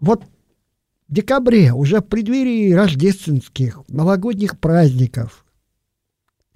вот 0.00 0.24
в 1.08 1.14
декабре, 1.14 1.72
уже 1.72 2.00
в 2.00 2.06
преддверии 2.06 2.72
рождественских, 2.72 3.80
новогодних 3.88 4.58
праздников, 4.58 5.46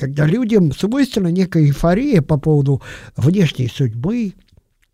когда 0.03 0.27
людям 0.27 0.73
свойственна 0.73 1.29
некая 1.29 1.67
эйфория 1.67 2.23
по 2.23 2.37
поводу 2.37 2.83
внешней 3.15 3.69
судьбы, 3.69 4.35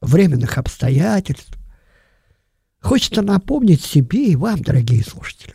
временных 0.02 0.58
обстоятельств. 0.58 1.58
Хочется 2.78 3.22
напомнить 3.22 3.82
себе 3.82 4.26
и 4.26 4.36
вам, 4.36 4.60
дорогие 4.60 5.02
слушатели, 5.02 5.54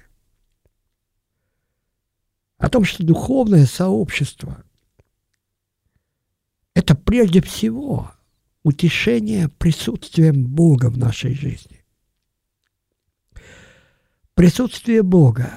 о 2.57 2.67
том, 2.67 2.83
что 2.83 3.03
духовное 3.03 3.67
сообщество– 3.67 4.63
это 6.73 6.95
прежде 6.95 7.39
всего 7.39 8.11
утешение 8.63 9.49
присутствием 9.49 10.47
Бога 10.47 10.89
в 10.89 10.97
нашей 10.97 11.35
жизни. 11.35 11.85
Присутствие 14.33 15.03
Бога, 15.03 15.53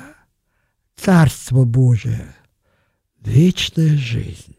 Царство 0.96 1.64
Божие– 1.64 2.36
вечная 3.26 3.96
жизнь. 3.96 4.56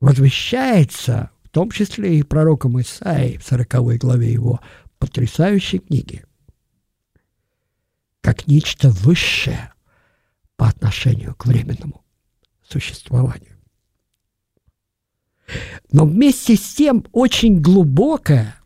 Возвещается 0.00 1.30
в 1.42 1.48
том 1.48 1.70
числе 1.70 2.18
и 2.18 2.22
пророком 2.22 2.80
Исаии 2.80 3.36
в 3.36 3.44
40 3.44 3.98
главе 3.98 4.32
его 4.32 4.60
потрясающей 4.98 5.78
книги, 5.78 6.24
как 8.20 8.46
нечто 8.46 8.90
высшее 8.90 9.72
по 10.56 10.68
отношению 10.68 11.34
к 11.34 11.46
временному 11.46 12.04
существованию. 12.68 13.58
Но 15.90 16.06
вместе 16.06 16.56
с 16.56 16.74
тем 16.74 17.04
очень 17.12 17.60
глубокое 17.60 18.56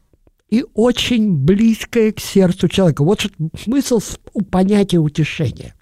и 0.49 0.65
очень 0.75 1.37
близкое 1.37 2.13
к 2.13 2.21
сердцу 2.21 2.69
человека. 2.69 3.03
Вот 3.03 3.27
смысл 3.59 4.01
понятия 4.51 4.99
утешения. 4.99 5.75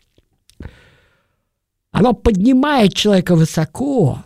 Оно 1.95 2.13
поднимает 2.13 2.93
человека 2.93 3.37
высоко 3.37 4.25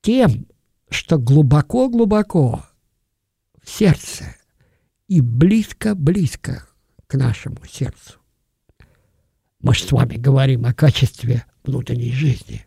тем, 0.00 0.48
что 0.88 1.18
глубоко-глубоко 1.18 2.64
в 3.62 3.70
сердце 3.70 4.34
и 5.06 5.20
близко-близко 5.20 6.66
к 7.06 7.14
нашему 7.14 7.64
сердцу. 7.70 8.18
Мы 9.60 9.72
же 9.72 9.84
с 9.84 9.92
вами 9.92 10.16
говорим 10.16 10.66
о 10.66 10.74
качестве 10.74 11.44
внутренней 11.62 12.10
жизни. 12.10 12.66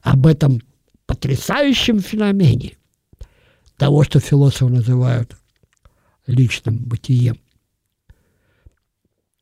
Об 0.00 0.28
этом 0.28 0.60
потрясающем 1.06 1.98
феномене 1.98 2.76
того, 3.76 4.04
что 4.04 4.20
философы 4.20 4.68
называют 4.68 5.36
личным 6.28 6.76
бытием. 6.76 7.40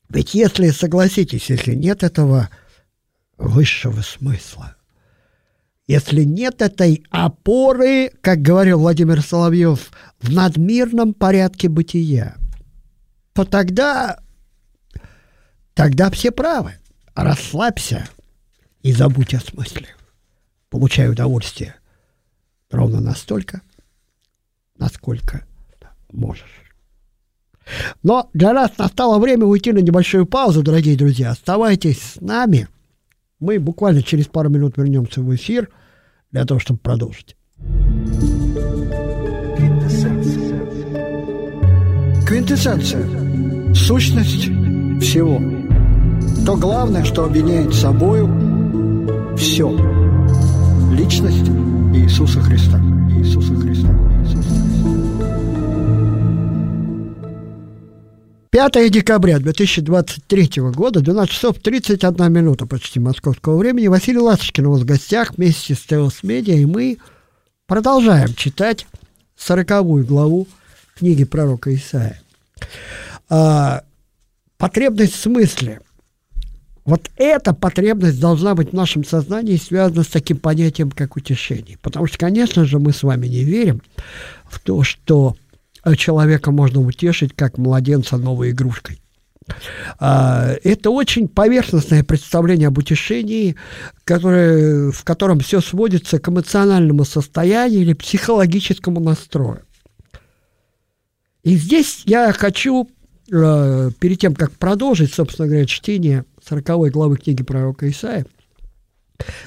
Ведь 0.09 0.33
если, 0.33 0.71
согласитесь, 0.71 1.51
если 1.51 1.75
нет 1.75 2.03
этого 2.03 2.49
высшего 3.41 4.03
смысла. 4.03 4.77
Если 5.87 6.23
нет 6.23 6.63
этой 6.63 7.05
опоры, 7.11 8.13
как 8.21 8.43
говорил 8.43 8.79
Владимир 8.79 9.23
Соловьев, 9.23 9.91
в 10.21 10.31
надмирном 10.33 11.15
порядке 11.15 11.69
бытия, 11.69 12.37
то 13.33 13.45
тогда, 13.45 14.21
тогда 15.75 16.11
все 16.11 16.31
правы. 16.31 16.75
Расслабься 17.15 18.09
и 18.83 18.93
забудь 18.93 19.35
о 19.35 19.41
смысле. 19.41 19.89
Получай 20.69 21.09
удовольствие 21.09 21.75
ровно 22.71 23.01
настолько, 23.01 23.63
насколько 24.79 25.45
можешь. 26.13 26.45
Но 28.05 28.31
для 28.33 28.53
нас 28.53 28.79
настало 28.79 29.19
время 29.19 29.45
уйти 29.45 29.73
на 29.73 29.79
небольшую 29.79 30.27
паузу, 30.27 30.63
дорогие 30.63 30.97
друзья. 30.97 31.31
Оставайтесь 31.31 32.01
с 32.01 32.21
нами– 32.21 32.69
мы 33.41 33.59
буквально 33.59 34.03
через 34.03 34.27
пару 34.27 34.51
минут 34.51 34.77
вернемся 34.77 35.23
в 35.23 35.35
эфир 35.35 35.69
для 36.31 36.45
того, 36.45 36.61
чтобы 36.61 36.79
продолжить. 36.79 37.37
квинтэссенция, 42.31 43.75
сущность 43.75 44.45
всего. 45.03 45.41
То 46.47 46.57
главное, 46.57 47.05
что 47.05 47.25
объединяет 47.25 47.75
собою 47.75 49.37
все. 49.37 49.69
Личность 50.93 51.49
Иисуса 51.93 52.41
Христа. 52.41 52.79
Иисуса 53.11 53.55
Христа. 53.57 54.10
5 58.51 58.91
декабря 58.91 59.39
2023 59.39 60.51
года, 60.73 61.01
12 61.01 61.33
часов 61.33 61.59
31 61.61 62.33
минута 62.33 62.67
почти 62.67 62.99
московского 62.99 63.57
времени. 63.57 63.87
Василий 63.87 64.19
Ласточкин 64.19 64.67
у 64.67 64.73
вас 64.73 64.81
в 64.81 64.85
гостях 64.85 65.35
вместе 65.37 65.77
с 65.77 65.83
Теос 65.83 66.25
Медиа, 66.25 66.57
и 66.57 66.65
мы 66.65 66.99
продолжаем 67.69 68.35
читать 68.35 68.89
сороковую 69.37 70.05
главу 70.05 70.49
книги 70.97 71.23
пророка 71.23 71.73
Исаия. 71.73 72.21
А, 73.29 73.85
потребность 74.59 75.15
в 75.15 75.21
смысле. 75.21 75.81
Вот 76.85 77.09
эта 77.15 77.55
потребность 77.55 78.19
должна 78.19 78.57
быть 78.57 78.71
в 78.71 78.75
нашем 78.75 79.05
сознании 79.05 79.59
связана 79.59 80.03
с 80.03 80.09
таким 80.09 80.39
понятием, 80.39 80.91
как 80.91 81.15
утешение. 81.15 81.79
Потому 81.83 82.09
что, 82.09 82.19
конечно 82.19 82.65
же, 82.65 82.81
мы 82.81 82.93
с 82.93 83.05
вами 83.05 83.29
не 83.29 83.45
верим 83.45 83.81
в 84.49 84.59
то, 84.59 84.83
что 84.83 85.37
человека 85.97 86.51
можно 86.51 86.81
утешить, 86.81 87.35
как 87.35 87.59
младенца 87.59 88.17
новой 88.17 88.51
игрушкой. 88.51 89.01
А, 89.99 90.55
это 90.63 90.91
очень 90.91 91.29
поверхностное 91.29 92.05
представление 92.05 92.69
об 92.69 92.79
утешении, 92.79 93.57
которое, 94.05 94.91
в 94.91 95.05
котором 95.05 95.41
все 95.41 95.61
сводится 95.61 96.19
к 96.19 96.29
эмоциональному 96.29 97.05
состоянию 97.05 97.83
или 97.83 97.93
психологическому 97.93 99.01
настрою. 99.01 99.63
И 101.43 101.57
здесь 101.57 102.03
я 102.05 102.33
хочу, 102.33 102.89
э, 103.33 103.91
перед 103.99 104.21
тем, 104.21 104.35
как 104.35 104.53
продолжить, 104.53 105.15
собственно 105.15 105.49
говоря, 105.49 105.67
чтение 105.67 106.25
40 106.47 106.91
главы 106.91 107.17
книги 107.17 107.43
пророка 107.43 107.89
Исаия, 107.89 108.27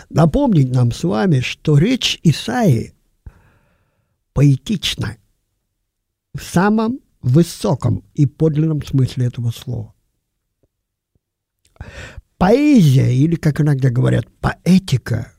напомнить 0.09 0.73
нам 0.73 0.91
с 0.91 1.03
вами, 1.03 1.41
что 1.41 1.77
речь 1.77 2.19
Исаии 2.23 2.93
поэтична 4.33 5.17
в 6.33 6.41
самом 6.41 6.99
высоком 7.21 8.03
и 8.13 8.25
подлинном 8.25 8.83
смысле 8.83 9.27
этого 9.27 9.51
слова. 9.51 9.93
Поэзия, 12.37 13.13
или, 13.13 13.35
как 13.35 13.61
иногда 13.61 13.89
говорят, 13.89 14.25
поэтика, 14.39 15.31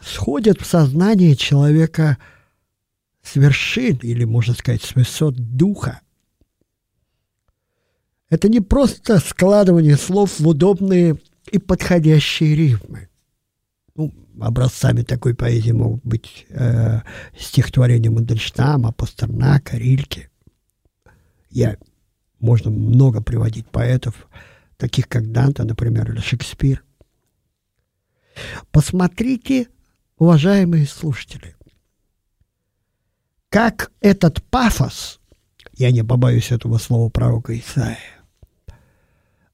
сходит 0.00 0.60
в 0.60 0.66
сознание 0.66 1.34
человека 1.34 2.18
с 3.22 3.34
вершин, 3.34 3.98
или, 4.02 4.24
можно 4.24 4.54
сказать, 4.54 4.82
с 4.82 4.94
высот 4.94 5.34
духа. 5.34 6.00
Это 8.28 8.48
не 8.48 8.60
просто 8.60 9.18
складывание 9.18 9.96
слов 9.96 10.38
в 10.38 10.46
удобные 10.46 11.18
и 11.50 11.58
подходящие 11.58 12.54
рифмы. 12.54 13.08
Ну, 13.94 14.12
образцами 14.40 15.02
такой 15.02 15.34
поэзии 15.34 15.72
могут 15.72 16.04
быть 16.04 16.46
э, 16.50 17.00
стихотворения 17.38 18.10
Мандельштама, 18.10 18.92
Пастернака, 18.92 19.76
Рильке. 19.76 20.30
Я, 21.50 21.76
можно 22.38 22.70
много 22.70 23.22
приводить 23.22 23.68
поэтов, 23.68 24.28
таких 24.76 25.08
как 25.08 25.30
Данте, 25.32 25.62
например, 25.62 26.10
или 26.10 26.20
Шекспир. 26.20 26.84
Посмотрите, 28.70 29.68
уважаемые 30.18 30.86
слушатели, 30.86 31.56
как 33.48 33.90
этот 34.00 34.42
пафос, 34.44 35.20
я 35.74 35.90
не 35.90 36.02
побоюсь 36.02 36.52
этого 36.52 36.78
слова 36.78 37.08
пророка 37.08 37.58
Исаия, 37.58 37.98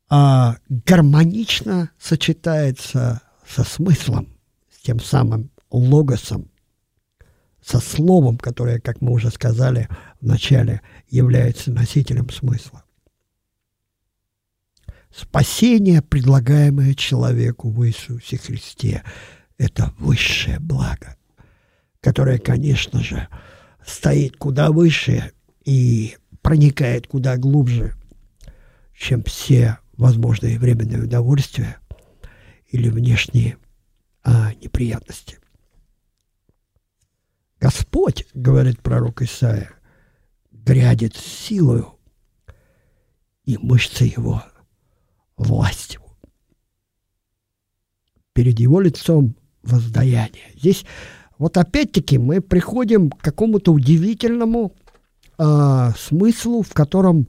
а, 0.08 0.56
гармонично 0.68 1.90
сочетается 1.98 3.22
со 3.46 3.64
смыслом 3.64 4.31
тем 4.82 5.00
самым 5.00 5.50
логосом, 5.70 6.50
со 7.64 7.78
словом, 7.78 8.36
которое, 8.38 8.80
как 8.80 9.00
мы 9.00 9.12
уже 9.12 9.30
сказали 9.30 9.88
в 10.20 10.26
начале, 10.26 10.82
является 11.08 11.70
носителем 11.70 12.28
смысла. 12.30 12.84
Спасение, 15.14 16.02
предлагаемое 16.02 16.94
человеку 16.94 17.70
в 17.70 17.86
Иисусе 17.86 18.38
Христе, 18.38 19.02
это 19.58 19.92
высшее 19.98 20.58
благо, 20.58 21.16
которое, 22.00 22.38
конечно 22.38 23.02
же, 23.02 23.28
стоит 23.86 24.36
куда 24.36 24.70
выше 24.70 25.32
и 25.64 26.16
проникает 26.40 27.06
куда 27.06 27.36
глубже, 27.36 27.94
чем 28.96 29.22
все 29.22 29.78
возможные 29.96 30.58
временные 30.58 31.02
удовольствия 31.02 31.76
или 32.70 32.88
внешние 32.88 33.58
а, 34.24 34.54
неприятности. 34.54 35.38
Господь, 37.60 38.26
говорит 38.34 38.80
пророк 38.80 39.22
Исаия, 39.22 39.70
грядет 40.50 41.16
силою, 41.16 41.94
и 43.44 43.58
мышцы 43.58 44.04
его 44.04 44.42
властью. 45.36 46.02
Перед 48.32 48.58
его 48.60 48.80
лицом 48.80 49.36
воздаяние. 49.62 50.52
Здесь 50.54 50.84
вот 51.38 51.56
опять-таки 51.56 52.18
мы 52.18 52.40
приходим 52.40 53.10
к 53.10 53.20
какому-то 53.20 53.72
удивительному 53.72 54.74
э, 55.38 55.90
смыслу, 55.98 56.62
в 56.62 56.72
котором 56.72 57.28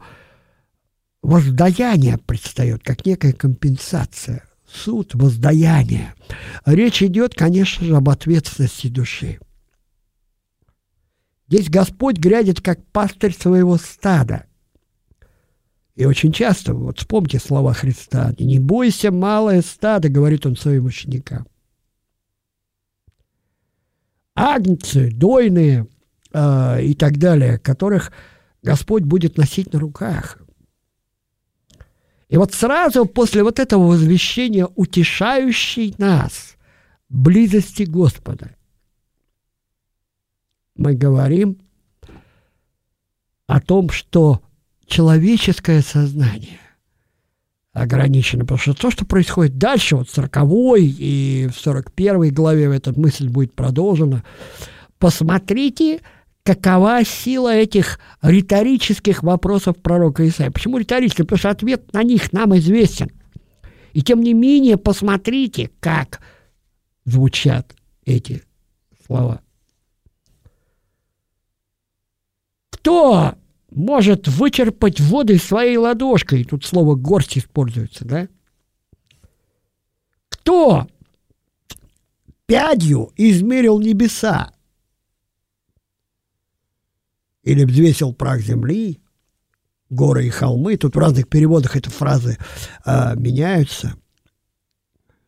воздаяние 1.21 2.17
предстает 2.17 2.83
как 2.83 3.05
некая 3.05 3.33
компенсация 3.33 4.43
суд, 4.73 5.13
воздаяние. 5.13 6.13
Речь 6.65 7.01
идет, 7.03 7.35
конечно 7.35 7.85
же, 7.85 7.95
об 7.95 8.09
ответственности 8.09 8.87
души. 8.87 9.39
Здесь 11.47 11.69
Господь 11.69 12.17
глядит 12.17 12.61
как 12.61 12.85
пастырь 12.87 13.33
своего 13.33 13.77
стада. 13.77 14.45
И 15.95 16.05
очень 16.05 16.31
часто, 16.31 16.73
вот 16.73 16.97
вспомните 16.97 17.37
слова 17.37 17.73
Христа, 17.73 18.33
«Не 18.39 18.59
бойся, 18.59 19.11
малое 19.11 19.61
стадо», 19.61 20.09
говорит 20.09 20.45
он 20.45 20.55
своим 20.55 20.85
ученикам. 20.85 21.45
Агнцы, 24.33 25.11
дойные 25.11 25.87
э, 26.33 26.83
и 26.83 26.95
так 26.95 27.17
далее, 27.17 27.59
которых 27.59 28.11
Господь 28.63 29.03
будет 29.03 29.37
носить 29.37 29.71
на 29.73 29.79
руках. 29.79 30.39
И 32.29 32.37
вот 32.37 32.53
сразу 32.53 33.05
после 33.05 33.43
вот 33.43 33.59
этого 33.59 33.87
возвещения, 33.87 34.67
утешающей 34.75 35.93
нас 35.97 36.55
близости 37.09 37.83
Господа, 37.83 38.55
мы 40.75 40.93
говорим 40.95 41.57
о 43.45 43.61
том, 43.61 43.89
что 43.89 44.41
человеческое 44.87 45.81
сознание 45.81 46.59
ограничено, 47.73 48.43
потому 48.43 48.59
что 48.59 48.73
то, 48.73 48.91
что 48.91 49.05
происходит 49.05 49.57
дальше, 49.57 49.95
вот 49.95 50.07
в 50.07 50.13
40 50.13 50.37
и 50.77 51.49
в 51.51 51.59
41 51.59 52.33
главе 52.33 52.65
эта 52.75 52.97
мысль 52.97 53.29
будет 53.29 53.53
продолжена, 53.53 54.23
посмотрите, 54.99 56.01
какова 56.43 57.03
сила 57.05 57.53
этих 57.53 57.99
риторических 58.21 59.23
вопросов 59.23 59.77
пророка 59.77 60.27
Исаия. 60.27 60.51
Почему 60.51 60.77
риторические? 60.77 61.25
Потому 61.25 61.39
что 61.39 61.49
ответ 61.49 61.93
на 61.93 62.03
них 62.03 62.33
нам 62.33 62.55
известен. 62.57 63.09
И 63.93 64.01
тем 64.01 64.21
не 64.21 64.33
менее, 64.33 64.77
посмотрите, 64.77 65.71
как 65.79 66.19
звучат 67.05 67.75
эти 68.05 68.43
слова. 69.05 69.41
Кто 72.71 73.35
может 73.71 74.27
вычерпать 74.27 74.99
воды 74.99 75.37
своей 75.37 75.77
ладошкой? 75.77 76.43
Тут 76.43 76.65
слово 76.65 76.95
«горсть» 76.95 77.37
используется, 77.37 78.03
да? 78.03 78.27
Кто 80.29 80.87
пядью 82.45 83.11
измерил 83.15 83.79
небеса? 83.79 84.52
Или 87.43 87.65
взвесил 87.65 88.13
прах 88.13 88.41
земли, 88.41 89.01
горы 89.89 90.25
и 90.25 90.29
холмы. 90.29 90.77
Тут 90.77 90.95
в 90.95 90.99
разных 90.99 91.27
переводах 91.27 91.75
эти 91.75 91.89
фразы 91.89 92.37
а, 92.85 93.15
меняются. 93.15 93.95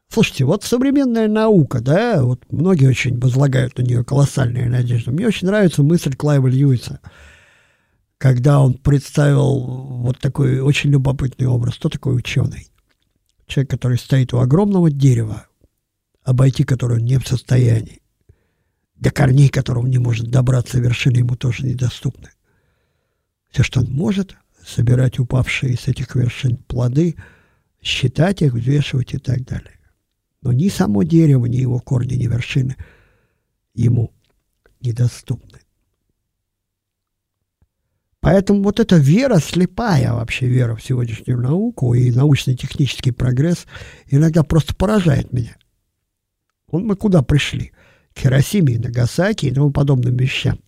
Слушайте, 0.07 0.45
вот 0.45 0.63
современная 0.63 1.28
наука, 1.28 1.82
да, 1.82 2.24
вот 2.24 2.43
многие 2.49 2.88
очень 2.88 3.20
возлагают 3.20 3.78
на 3.78 3.82
нее 3.82 4.03
колоссальные 4.03 4.70
надежды. 4.70 5.11
Мне 5.11 5.28
очень 5.28 5.47
нравится 5.47 5.84
мысль 5.84 6.16
Клайва 6.16 6.47
Льюиса, 6.47 7.01
когда 8.18 8.61
он 8.61 8.76
представил 8.76 9.59
вот 9.59 10.20
такой 10.20 10.59
очень 10.59 10.91
любопытный 10.91 11.47
образ. 11.47 11.76
Кто 11.76 11.89
такой 11.89 12.16
ученый? 12.16 12.70
Человек, 13.45 13.72
который 13.72 13.97
стоит 13.97 14.34
у 14.34 14.39
огромного 14.39 14.89
дерева, 14.89 15.47
обойти 16.24 16.63
которое 16.63 16.95
он 16.95 17.05
не 17.05 17.18
в 17.20 17.28
состоянии 17.28 18.01
до 18.96 19.12
корней 19.12 19.50
которого 19.50 19.86
не 19.88 19.98
может 19.98 20.28
добраться, 20.28 20.80
вершины 20.80 21.18
ему 21.18 21.36
тоже 21.36 21.66
недоступны. 21.66 22.30
Все, 23.50 23.64
что 23.64 23.82
он 23.82 23.91
может, 23.91 24.36
собирать 24.66 25.20
упавшие 25.20 25.78
с 25.78 25.88
этих 25.88 26.16
вершин 26.16 26.58
плоды, 26.58 27.16
считать 27.82 28.41
их, 28.41 28.54
взвешивать 28.54 29.14
и 29.14 29.18
так 29.18 29.43
далее. 29.46 29.80
Но 30.41 30.52
ни 30.52 30.70
само 30.70 31.04
дерево, 31.04 31.46
ни 31.46 31.58
его 31.58 31.80
корни, 31.80 32.16
ни 32.16 32.28
вершины 32.28 32.76
ему 33.74 34.14
недоступны. 34.82 35.60
Поэтому 38.26 38.64
вот 38.64 38.80
эта 38.80 38.98
вера 38.98 39.38
слепая 39.38 40.12
вообще, 40.14 40.48
вера 40.48 40.76
в 40.76 40.84
сегодняшнюю 40.84 41.39
науку 41.39 41.93
и 41.93 42.10
научно-технический 42.10 43.12
прогресс 43.12 43.68
иногда 44.08 44.43
просто 44.43 44.74
поражает 44.76 45.32
меня. 45.32 45.56
Вот 46.72 46.80
мы 46.82 46.96
куда 46.96 47.22
пришли? 47.22 47.72
Хиросиме 48.18 48.74
и 48.76 48.80
Нагасаки 48.80 49.47
и 49.47 49.51
тому 49.51 49.72
подобным 49.72 50.16
вещам. 50.16 50.59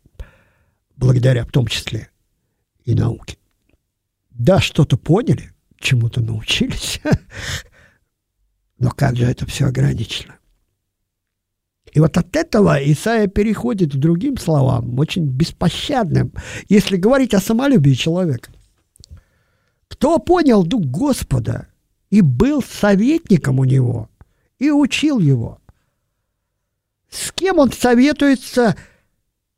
Благодаря 0.95 1.45
в 1.45 1.51
том 1.51 1.67
числе 1.67 2.09
и 2.85 2.93
науке. 2.93 3.37
Да, 4.31 4.59
что-то 4.59 4.97
поняли, 4.97 5.51
чему-то 5.79 6.21
научились. 6.21 7.01
Но 8.79 8.91
как 8.91 9.15
же 9.15 9.25
это 9.25 9.45
все 9.45 9.65
ограничено? 9.65 10.35
И 11.93 11.99
вот 11.99 12.15
от 12.17 12.35
этого 12.35 12.77
Исаия 12.91 13.27
переходит 13.27 13.93
к 13.93 13.97
другим 13.97 14.37
словам, 14.37 14.99
очень 14.99 15.25
беспощадным, 15.25 16.31
если 16.69 16.97
говорить 16.97 17.33
о 17.33 17.39
самолюбии 17.39 17.93
человека. 17.93 18.51
Кто 19.87 20.19
понял 20.19 20.63
дух 20.63 20.83
Господа 20.83 21.67
и 22.09 22.21
был 22.21 22.61
советником 22.61 23.59
у 23.59 23.63
него, 23.63 24.09
и 24.59 24.69
учил 24.69 25.19
его? 25.19 25.59
С 27.09 27.31
кем 27.31 27.59
он 27.59 27.71
советуется, 27.71 28.75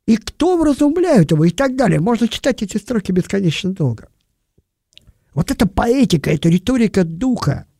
и 0.06 0.16
кто 0.16 0.56
вразумляет 0.56 1.30
его, 1.30 1.44
и 1.44 1.50
так 1.50 1.76
далее. 1.76 2.00
Можно 2.00 2.28
читать 2.28 2.62
эти 2.62 2.76
строки 2.76 3.12
бесконечно 3.12 3.72
долго. 3.72 4.08
Вот 5.34 5.50
это 5.50 5.66
поэтика, 5.66 6.30
это 6.30 6.48
риторика 6.48 7.04
духа– 7.04 7.66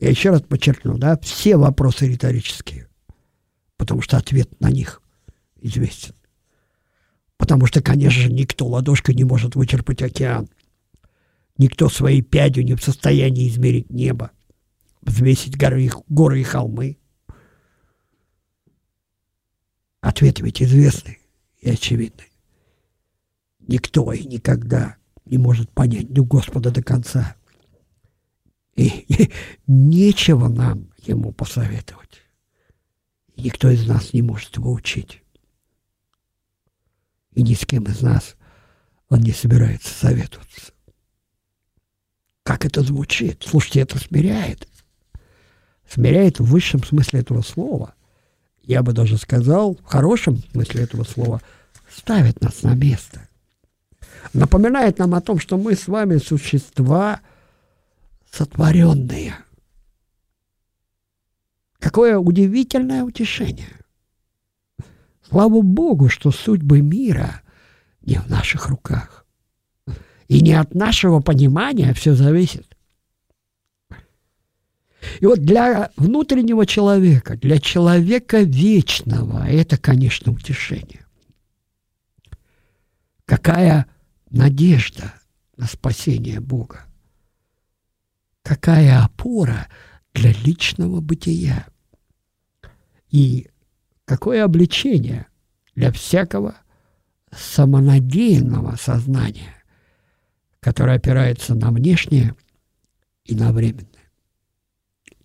я 0.00 0.10
еще 0.10 0.30
раз 0.30 0.42
подчеркну, 0.42 0.96
да, 0.96 1.18
все 1.18 1.56
вопросы 1.56 2.06
риторические, 2.06 2.88
потому 3.76 4.00
что 4.00 4.16
ответ 4.16 4.60
на 4.60 4.70
них 4.70 5.02
известен. 5.60 6.14
Потому 7.36 7.66
что, 7.66 7.82
конечно 7.82 8.22
же, 8.22 8.32
никто 8.32 8.66
ладошкой 8.66 9.14
не 9.14 9.24
может 9.24 9.56
вычерпать 9.56 10.02
океан. 10.02 10.48
Никто 11.56 11.88
своей 11.88 12.22
пядью 12.22 12.64
не 12.64 12.74
в 12.74 12.82
состоянии 12.82 13.48
измерить 13.48 13.90
небо, 13.90 14.30
взвесить 15.02 15.56
горы, 15.56 15.90
горы 16.08 16.40
и 16.40 16.44
холмы. 16.44 16.98
Ответ 20.00 20.40
ведь 20.40 20.62
известный 20.62 21.18
и 21.60 21.70
очевидный. 21.70 22.30
Никто 23.60 24.12
и 24.12 24.24
никогда 24.24 24.96
не 25.24 25.38
может 25.38 25.70
понять 25.70 26.12
дух 26.12 26.28
Господа 26.28 26.70
до 26.70 26.82
конца. 26.82 27.36
И, 28.76 28.86
и 28.86 29.32
нечего 29.66 30.48
нам 30.48 30.90
ему 30.98 31.32
посоветовать. 31.32 32.22
Никто 33.36 33.70
из 33.70 33.86
нас 33.86 34.12
не 34.12 34.22
может 34.22 34.56
его 34.56 34.72
учить. 34.72 35.22
И 37.34 37.42
ни 37.42 37.54
с 37.54 37.64
кем 37.66 37.84
из 37.84 38.00
нас 38.00 38.36
он 39.08 39.20
не 39.20 39.32
собирается 39.32 39.92
советоваться. 39.94 40.72
Как 42.42 42.64
это 42.64 42.82
звучит? 42.82 43.44
Слушайте, 43.46 43.80
это 43.80 43.98
смиряет. 43.98 44.68
Смиряет 45.88 46.40
в 46.40 46.44
высшем 46.44 46.82
смысле 46.82 47.20
этого 47.20 47.42
слова. 47.42 47.94
Я 48.68 48.82
бы 48.82 48.92
даже 48.92 49.16
сказал, 49.16 49.76
в 49.76 49.84
хорошем 49.84 50.42
смысле 50.52 50.82
этого 50.82 51.02
слова, 51.02 51.40
ставит 51.90 52.42
нас 52.42 52.62
на 52.62 52.74
место. 52.74 53.26
Напоминает 54.34 54.98
нам 54.98 55.14
о 55.14 55.22
том, 55.22 55.40
что 55.40 55.56
мы 55.56 55.74
с 55.74 55.88
вами 55.88 56.18
существа– 56.18 57.20
сотворенные. 58.30 59.36
Какое 61.78 62.18
удивительное 62.18 63.04
утешение. 63.04 63.72
Слава 65.26 65.62
Богу, 65.62 66.10
что 66.10 66.30
судьбы 66.30 66.82
мира 66.82 67.40
не 68.02 68.16
в 68.16 68.28
наших 68.28 68.68
руках. 68.68 69.24
И 70.26 70.42
не 70.42 70.52
от 70.52 70.74
нашего 70.74 71.20
понимания 71.20 71.94
все 71.94 72.12
зависит. 72.14 72.67
И 75.20 75.26
вот 75.26 75.40
для 75.40 75.90
внутреннего 75.96 76.66
человека, 76.66 77.36
для 77.36 77.58
человека 77.60 78.40
вечного, 78.40 79.46
это, 79.48 79.76
конечно, 79.76 80.32
утешение. 80.32 81.06
Какая 83.24 83.86
надежда 84.30 85.14
на 85.56 85.66
спасение 85.66 86.40
Бога 86.40 86.88
какая 88.48 89.04
опора 89.04 89.68
для 90.14 90.32
личного 90.32 91.02
бытия 91.02 91.66
и 93.10 93.50
какое 94.06 94.42
обличение 94.42 95.26
для 95.74 95.92
всякого 95.92 96.54
самонадеянного 97.30 98.76
сознания, 98.76 99.54
которое 100.60 100.96
опирается 100.96 101.54
на 101.54 101.70
внешнее 101.70 102.34
и 103.24 103.34
на 103.34 103.52
временное. 103.52 103.97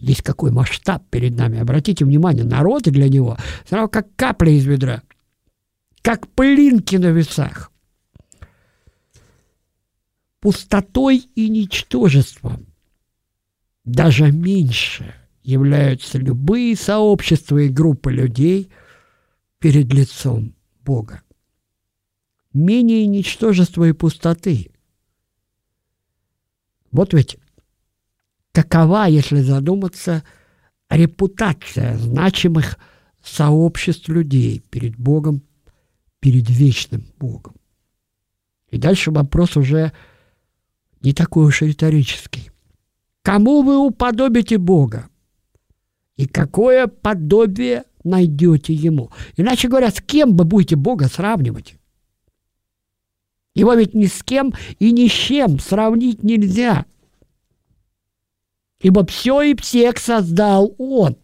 Есть 0.04 0.22
какой 0.22 0.52
масштаб 0.52 1.10
перед 1.10 1.38
нами. 1.38 1.60
Обратите 1.60 2.04
внимание, 2.04 2.44
народы 2.44 2.92
для 2.92 3.08
него 3.08 3.38
сразу 3.66 3.88
как 3.88 4.14
капли 4.18 4.52
из 4.52 4.66
ведра, 4.66 5.02
как 6.02 6.28
пылинки 6.28 6.98
на 6.98 7.12
весах. 7.12 7.72
Пустотой 10.42 11.30
и 11.36 11.48
ничтожеством 11.48 12.66
даже 13.86 14.30
меньше 14.30 15.16
являются 15.42 16.18
любые 16.18 16.76
сообщества 16.76 17.60
и 17.60 17.70
группы 17.70 18.12
людей 18.12 18.70
перед 19.60 19.94
лицом 19.94 20.54
Бога. 20.84 21.22
Менее 22.52 23.08
ничтожества 23.08 23.86
и 23.86 23.94
пустоты. 23.94 24.70
Вот 26.92 27.14
ведь 27.14 27.38
какова, 28.54 29.08
если 29.08 29.42
задуматься, 29.42 30.24
репутация 30.90 31.98
значимых 31.98 32.78
сообществ 33.22 34.08
людей 34.08 34.64
перед 34.70 34.96
Богом, 34.96 35.42
перед 36.20 36.50
вечным 36.50 37.04
Богом. 37.20 37.56
И 38.70 38.78
дальше 38.78 39.12
вопрос 39.12 39.58
уже 39.58 39.92
не 41.02 41.14
такой 41.14 41.46
уж 41.46 41.62
риторический. 41.62 42.50
Кому 43.22 43.62
вы 43.62 43.78
уподобите 43.78 44.58
Бога? 44.58 45.10
И 46.16 46.28
какое 46.28 46.88
подобие 46.88 47.84
найдете 48.04 48.74
Ему? 48.74 49.12
Иначе 49.36 49.68
говоря, 49.68 49.90
с 49.92 50.02
кем 50.02 50.36
вы 50.36 50.46
будете 50.46 50.76
Бога 50.76 51.08
сравнивать? 51.08 51.76
Его 53.56 53.74
ведь 53.74 53.94
ни 53.94 54.06
с 54.06 54.24
кем 54.24 54.54
и 54.80 54.92
ни 54.92 55.08
с 55.08 55.12
чем 55.12 55.60
сравнить 55.60 56.24
нельзя. 56.24 56.86
Ибо 58.84 59.06
все 59.08 59.42
и 59.42 59.56
всех 59.56 59.98
создал 59.98 60.76
Он. 60.78 61.18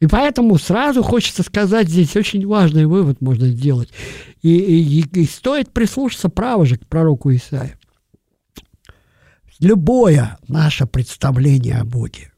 И 0.00 0.06
поэтому 0.06 0.58
сразу 0.58 1.02
хочется 1.02 1.42
сказать 1.42 1.88
здесь 1.88 2.14
очень 2.14 2.46
важный 2.46 2.84
вывод 2.84 3.22
можно 3.22 3.48
сделать. 3.48 3.88
И, 4.42 4.50
и, 4.50 5.00
и 5.00 5.24
стоит 5.24 5.72
прислушаться 5.72 6.28
право 6.28 6.66
же 6.66 6.76
к 6.76 6.86
пророку 6.86 7.34
Исаию 7.34 7.78
любое 9.64 10.38
наше 10.48 10.86
представление 10.86 11.78
о 11.78 11.84
Боге 11.84 12.32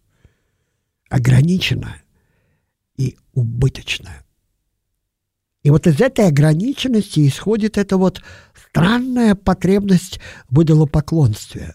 ограничено 1.09 1.97
и 2.97 3.16
убыточно. 3.35 4.11
И 5.62 5.70
вот 5.70 5.87
из 5.87 6.01
этой 6.01 6.29
ограниченности 6.29 7.27
исходит 7.27 7.77
эта 7.77 7.97
вот 7.97 8.22
странная 8.68 9.35
потребность 9.35 10.20
в 10.49 10.62
идолопоклонстве, 10.62 11.74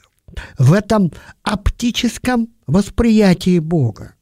в 0.58 0.74
этом 0.74 1.12
оптическом 1.44 2.50
восприятии 2.68 3.60
Бога. 3.60 4.16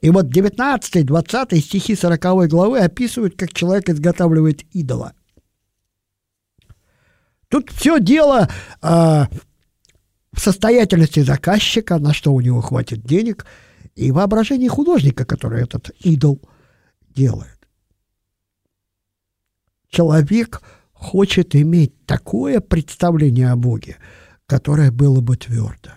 И 0.00 0.10
вот 0.10 0.26
19-20 0.26 1.58
стихи 1.58 1.94
40 1.94 2.48
главы 2.48 2.80
описывают, 2.80 3.36
как 3.36 3.52
человек 3.52 3.88
изготавливает 3.88 4.62
идола. 4.74 5.14
Тут 7.48 7.70
все 7.70 7.98
дело 7.98 8.48
а, 8.82 9.28
в 10.32 10.40
состоятельности 10.40 11.20
заказчика, 11.20 11.98
на 11.98 12.12
что 12.12 12.34
у 12.34 12.40
него 12.40 12.60
хватит 12.60 13.04
денег, 13.04 13.46
и 13.94 14.12
воображении 14.12 14.68
художника, 14.68 15.24
который 15.24 15.62
этот 15.62 15.90
идол 16.00 16.40
делает. 17.08 17.56
Человек 19.88 20.60
хочет 20.92 21.54
иметь 21.56 22.04
такое 22.04 22.60
представление 22.60 23.50
о 23.50 23.56
Боге, 23.56 23.96
которое 24.46 24.90
было 24.90 25.20
бы 25.20 25.36
твердо. 25.36 25.90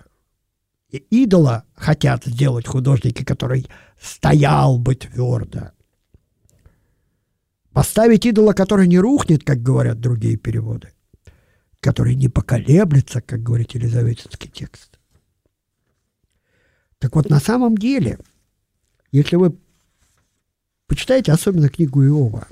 И 0.90 0.98
идола 0.98 1.66
хотят 1.76 2.26
сделать 2.26 2.68
художники, 2.68 3.24
который 3.24 3.68
стоял 4.02 4.80
бы 4.80 4.96
твердо. 4.96 5.72
Поставить 7.72 8.26
идола, 8.26 8.54
который 8.54 8.88
не 8.88 9.00
рухнет, 9.00 9.44
как 9.44 9.62
говорят 9.62 10.00
другие 10.00 10.36
переводы, 10.36 10.92
который 11.80 12.16
не 12.16 12.28
поколеблется, 12.28 13.22
как 13.22 13.44
говорит 13.44 13.72
Елизаветинский 13.76 14.50
текст. 14.50 15.00
Так 16.98 17.16
вот, 17.16 17.30
на 17.30 17.40
самом 17.40 17.78
деле, 17.78 18.20
если 19.12 19.36
вы 19.36 19.56
почитаете 20.88 21.32
особенно 21.32 21.70
книгу 21.70 22.04
Иова, 22.04 22.48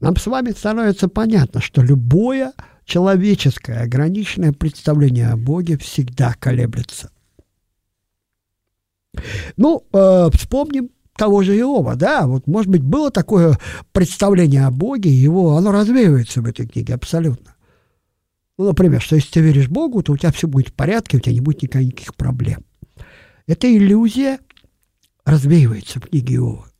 нам 0.00 0.16
с 0.16 0.26
вами 0.26 0.50
становится 0.50 1.08
понятно, 1.08 1.60
что 1.60 1.82
любое 1.82 2.52
человеческое 2.88 3.82
ограниченное 3.82 4.52
представление 4.52 5.28
о 5.28 5.36
Боге 5.36 5.76
всегда 5.76 6.34
колеблется. 6.34 7.12
Ну, 9.56 9.86
э, 9.92 10.30
вспомним 10.32 10.88
того 11.14 11.42
же 11.42 11.56
Иова, 11.58 11.96
да, 11.96 12.26
вот, 12.26 12.46
может 12.46 12.70
быть, 12.70 12.82
было 12.82 13.10
такое 13.10 13.58
представление 13.92 14.64
о 14.64 14.70
Боге, 14.70 15.10
его, 15.10 15.56
оно 15.56 15.70
развеивается 15.70 16.40
в 16.40 16.46
этой 16.46 16.66
книге 16.66 16.94
абсолютно. 16.94 17.56
Ну, 18.56 18.66
например, 18.66 19.02
что 19.02 19.16
если 19.16 19.32
ты 19.32 19.40
веришь 19.40 19.68
Богу, 19.68 20.02
то 20.02 20.12
у 20.12 20.16
тебя 20.16 20.32
все 20.32 20.48
будет 20.48 20.70
в 20.70 20.72
порядке, 20.72 21.18
у 21.18 21.20
тебя 21.20 21.34
не 21.34 21.40
будет 21.40 21.62
никаких 21.62 22.14
проблем. 22.14 22.64
Эта 23.46 23.70
иллюзия 23.70 24.38
развеивается 25.24 26.00
в 26.00 26.04
книге 26.04 26.36
Иова. 26.36 26.70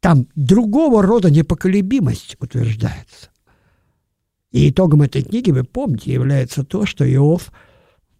Там 0.00 0.26
другого 0.34 1.02
рода 1.02 1.30
непоколебимость 1.30 2.36
утверждается. 2.38 3.30
И 4.54 4.70
итогом 4.70 5.02
этой 5.02 5.24
книги, 5.24 5.50
вы 5.50 5.64
помните, 5.64 6.12
является 6.12 6.62
то, 6.62 6.86
что 6.86 7.04
Иов 7.12 7.50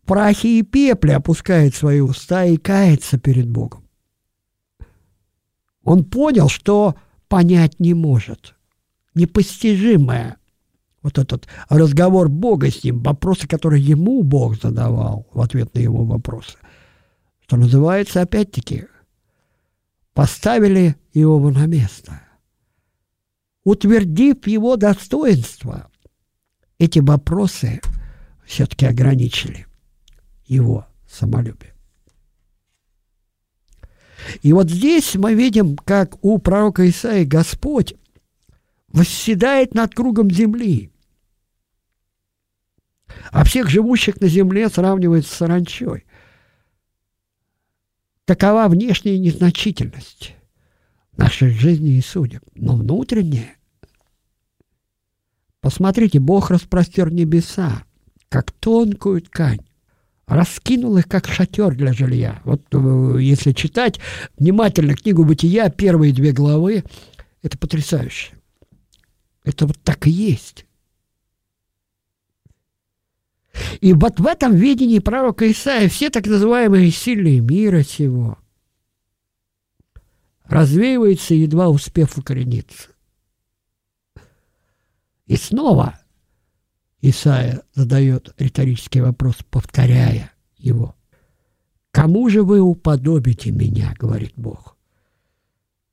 в 0.02 0.04
прахе 0.04 0.58
и 0.58 0.62
пепле 0.62 1.14
опускает 1.14 1.76
свои 1.76 2.00
уста 2.00 2.44
и 2.44 2.56
кается 2.56 3.20
перед 3.20 3.48
Богом. 3.48 3.84
Он 5.84 6.04
понял, 6.04 6.48
что 6.48 6.96
понять 7.28 7.78
не 7.78 7.94
может. 7.94 8.56
Непостижимое. 9.14 10.38
Вот 11.02 11.18
этот 11.18 11.46
разговор 11.68 12.28
Бога 12.28 12.68
с 12.68 12.82
ним, 12.82 13.00
вопросы, 13.00 13.46
которые 13.46 13.84
ему 13.84 14.24
Бог 14.24 14.60
задавал 14.60 15.28
в 15.32 15.40
ответ 15.40 15.72
на 15.72 15.78
его 15.78 16.04
вопросы. 16.04 16.58
Что 17.46 17.56
называется, 17.56 18.22
опять-таки, 18.22 18.86
поставили 20.14 20.96
его 21.12 21.38
на 21.52 21.66
место. 21.66 22.22
Утвердив 23.62 24.44
его 24.48 24.74
достоинство, 24.74 25.88
эти 26.78 26.98
вопросы 26.98 27.80
все-таки 28.44 28.86
ограничили 28.86 29.66
его 30.46 30.86
самолюбие. 31.08 31.74
И 34.42 34.52
вот 34.52 34.70
здесь 34.70 35.14
мы 35.16 35.34
видим, 35.34 35.76
как 35.76 36.22
у 36.24 36.38
пророка 36.38 36.88
Исаии 36.88 37.24
Господь 37.24 37.94
восседает 38.88 39.74
над 39.74 39.94
кругом 39.94 40.30
земли, 40.30 40.90
а 43.30 43.44
всех 43.44 43.68
живущих 43.68 44.20
на 44.20 44.28
земле 44.28 44.68
сравнивает 44.68 45.26
с 45.26 45.30
саранчой. 45.30 46.06
Такова 48.24 48.68
внешняя 48.68 49.18
незначительность 49.18 50.34
нашей 51.16 51.50
жизни 51.50 51.96
и 51.96 52.00
судеб, 52.00 52.42
но 52.54 52.76
внутренняя. 52.76 53.56
Посмотрите, 55.64 56.20
Бог 56.20 56.50
распростер 56.50 57.10
небеса, 57.10 57.84
как 58.28 58.52
тонкую 58.52 59.22
ткань, 59.22 59.60
раскинул 60.26 60.98
их 60.98 61.08
как 61.08 61.26
шатер 61.26 61.74
для 61.74 61.94
жилья. 61.94 62.42
Вот 62.44 62.60
э, 62.70 63.16
если 63.22 63.52
читать 63.52 63.98
внимательно 64.38 64.94
книгу 64.94 65.24
«Бытия», 65.24 65.70
первые 65.70 66.12
две 66.12 66.32
главы, 66.32 66.84
это 67.40 67.56
потрясающе. 67.56 68.34
Это 69.42 69.66
вот 69.66 69.78
так 69.82 70.06
и 70.06 70.10
есть. 70.10 70.66
И 73.80 73.94
вот 73.94 74.20
в 74.20 74.26
этом 74.26 74.54
видении 74.54 74.98
пророка 74.98 75.50
Исаия 75.50 75.88
все 75.88 76.10
так 76.10 76.26
называемые 76.26 76.90
сильные 76.90 77.40
мира 77.40 77.82
сего 77.82 78.36
развеиваются, 80.44 81.32
едва 81.32 81.70
успев 81.70 82.18
укорениться. 82.18 82.93
И 85.34 85.36
снова– 85.36 85.98
Исаия 87.02 87.64
задает 87.74 88.32
риторический 88.38 89.00
вопрос, 89.00 89.38
повторяя 89.50 90.32
его. 90.56 90.94
«Кому 91.90 92.28
же 92.28 92.44
вы 92.44 92.60
уподобите 92.60 93.50
меня?»— 93.50 93.92
говорит 93.98 94.34
Бог. 94.36 94.76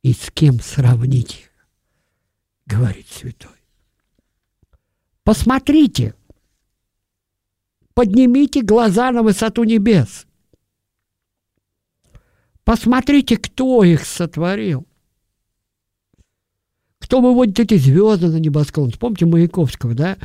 «И 0.03 0.13
с 0.13 0.29
кем 0.29 0.59
сравните?»— 0.59 1.49
говорит 2.67 3.07
святой. 3.07 3.57
«Посмотрите, 5.23 6.13
поднимите 7.95 8.61
глаза 8.61 9.09
на 9.09 9.23
высоту 9.23 9.63
небес. 9.63 10.27
Посмотрите, 12.63 13.37
кто 13.37 13.83
их 13.83 14.05
сотворил. 14.05 14.87
Кто 17.12 17.20
выводит 17.20 17.59
эти 17.59 17.76
звезды 17.76 18.30
на 18.30 18.38
небосклон? 18.38 18.89
Вспомните 18.89 19.26
Маяковского, 19.26 19.93
да? 19.93 20.18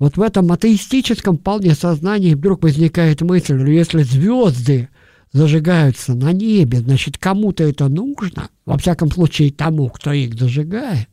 Вот 0.00 0.16
в 0.16 0.20
этом 0.20 0.50
атеистическом 0.50 1.38
вполне 1.38 1.76
сознании 1.76 2.34
вдруг 2.34 2.64
возникает 2.64 3.20
мысль, 3.20 3.56
что 3.56 3.70
если 3.70 4.02
звезды 4.02 4.88
зажигаются 5.30 6.14
на 6.14 6.32
небе, 6.32 6.80
значит, 6.80 7.18
кому-то 7.18 7.62
это 7.62 7.86
нужно, 7.86 8.50
во 8.64 8.78
всяком 8.78 9.12
случае 9.12 9.52
тому, 9.52 9.90
кто 9.90 10.10
их 10.10 10.34
зажигает. 10.34 11.08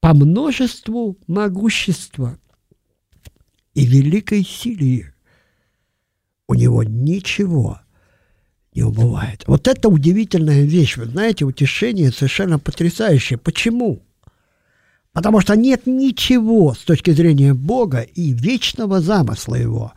По 0.00 0.14
множеству 0.14 1.18
могущества 1.26 2.38
и 3.74 3.84
великой 3.84 4.42
силы 4.42 5.12
у 6.46 6.54
него 6.54 6.82
ничего 6.82 7.78
не 8.78 8.84
убывает. 8.84 9.42
Вот 9.48 9.66
это 9.66 9.88
удивительная 9.88 10.62
вещь. 10.62 10.96
Вы 10.96 11.06
знаете, 11.06 11.44
утешение 11.44 12.12
совершенно 12.12 12.60
потрясающее. 12.60 13.36
Почему? 13.36 14.04
Потому 15.12 15.40
что 15.40 15.56
нет 15.56 15.86
ничего 15.86 16.74
с 16.74 16.78
точки 16.78 17.10
зрения 17.10 17.54
Бога 17.54 18.02
и 18.02 18.32
вечного 18.32 19.00
замысла 19.00 19.56
Его, 19.56 19.94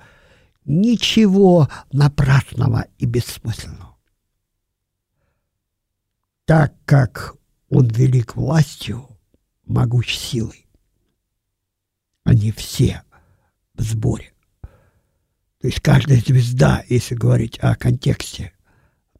ничего 0.65 1.69
напрасного 1.91 2.87
и 2.97 3.05
бессмысленного. 3.05 3.95
Так 6.45 6.73
как 6.85 7.35
Он 7.69 7.87
велик 7.87 8.35
властью, 8.35 9.07
могуч 9.67 10.15
силой, 10.15 10.65
они 12.23 12.51
все 12.51 13.03
в 13.75 13.83
сборе. 13.83 14.33
То 15.59 15.67
есть 15.67 15.81
каждая 15.81 16.19
звезда, 16.19 16.83
если 16.89 17.13
говорить 17.13 17.59
о 17.59 17.75
контексте, 17.75 18.53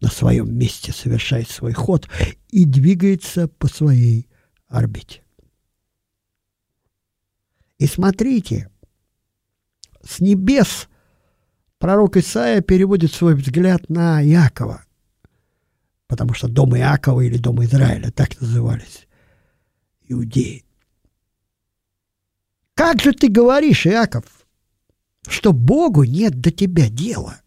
на 0.01 0.09
своем 0.09 0.53
месте 0.57 0.91
совершает 0.91 1.49
свой 1.49 1.73
ход 1.73 2.09
и 2.49 2.65
двигается 2.65 3.47
по 3.47 3.67
своей 3.67 4.27
орбите. 4.67 5.23
И 7.77 7.87
смотрите, 7.87 8.69
с 10.03 10.19
небес 10.19 10.89
пророк 11.77 12.17
Исаия 12.17 12.61
переводит 12.61 13.13
свой 13.13 13.35
взгляд 13.35 13.89
на 13.89 14.23
Иакова, 14.23 14.83
потому 16.07 16.33
что 16.33 16.47
дом 16.47 16.75
Иакова 16.75 17.21
или 17.21 17.37
дом 17.37 17.63
Израиля 17.63 18.11
так 18.11 18.39
назывались 18.41 19.07
иудеи. 20.07 20.65
Как 22.73 22.99
же 23.01 23.13
ты 23.13 23.29
говоришь, 23.29 23.85
Иаков, 23.85 24.25
что 25.27 25.53
Богу 25.53 26.03
нет 26.03 26.41
до 26.41 26.51
тебя 26.51 26.89
дела? 26.89 27.41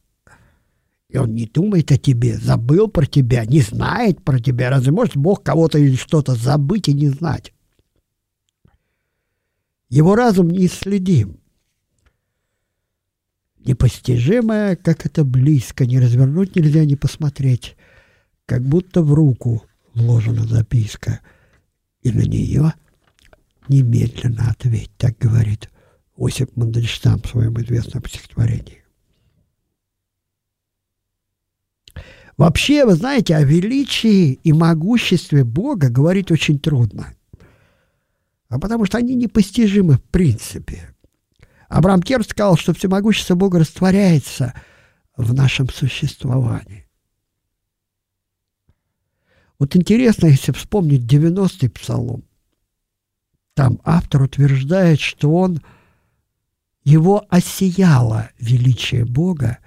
И 1.14 1.16
он 1.16 1.32
не 1.32 1.46
думает 1.46 1.92
о 1.92 1.96
тебе, 1.96 2.36
забыл 2.36 2.88
про 2.88 3.06
тебя, 3.06 3.44
не 3.44 3.60
знает 3.60 4.20
про 4.24 4.40
тебя. 4.40 4.68
Разве 4.68 4.90
может 4.90 5.16
Бог 5.16 5.44
кого-то 5.44 5.78
или 5.78 5.94
что-то 5.94 6.34
забыть 6.34 6.88
и 6.88 6.92
не 6.92 7.06
знать? 7.06 7.52
Его 9.88 10.16
разум 10.16 10.50
неисследим. 10.50 11.38
Непостижимое, 13.64 14.74
как 14.74 15.06
это 15.06 15.22
близко, 15.24 15.86
не 15.86 16.00
развернуть 16.00 16.56
нельзя, 16.56 16.84
не 16.84 16.96
посмотреть, 16.96 17.76
как 18.44 18.62
будто 18.64 19.00
в 19.00 19.14
руку 19.14 19.62
вложена 19.94 20.44
записка, 20.48 21.20
и 22.02 22.10
на 22.10 22.22
нее 22.22 22.74
немедленно 23.68 24.50
ответь, 24.50 24.90
так 24.96 25.16
говорит 25.18 25.70
Осип 26.18 26.56
Мандельштам 26.56 27.22
в 27.22 27.28
своем 27.28 27.56
известном 27.60 28.04
стихотворении. 28.04 28.83
Вообще, 32.36 32.84
вы 32.84 32.94
знаете, 32.94 33.36
о 33.36 33.42
величии 33.42 34.32
и 34.32 34.52
могуществе 34.52 35.44
Бога 35.44 35.88
говорить 35.88 36.30
очень 36.30 36.58
трудно 36.58 37.14
а 38.54 38.60
потому 38.60 38.84
что 38.84 38.98
они 38.98 39.16
непостижимы 39.16 39.94
в 39.94 40.02
принципе. 40.04 40.94
Абрам 41.68 42.00
Керн 42.00 42.22
сказал, 42.22 42.56
что 42.56 42.72
всемогущество 42.72 43.34
Бога 43.34 43.58
растворяется 43.58 44.54
в 45.16 45.34
нашем 45.34 45.68
существовании. 45.68 46.86
Вот 49.58 49.74
интересно, 49.74 50.26
если 50.26 50.52
вспомнить 50.52 51.02
90-й 51.02 51.68
псалом, 51.68 52.22
там 53.54 53.80
автор 53.82 54.22
утверждает, 54.22 55.00
что 55.00 55.34
он 55.34 55.60
его 56.84 57.26
осияло 57.30 58.30
величие 58.38 59.04
Бога, 59.04 59.58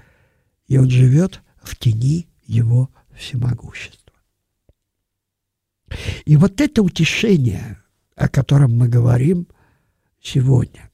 и 0.67 0.77
он 0.77 0.89
живет 0.89 1.41
в 1.61 1.75
тени 1.75 2.29
его 2.47 2.89
всемогущества. 3.15 4.13
И 6.25 6.35
вот 6.35 6.59
это 6.59 6.81
утешение, 6.81 7.81
о 8.15 8.27
котором 8.27 8.75
мы 8.77 8.87
говорим 8.89 9.47
сегодня, 10.21 10.89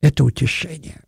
это 0.00 0.24
утешение 0.24 1.02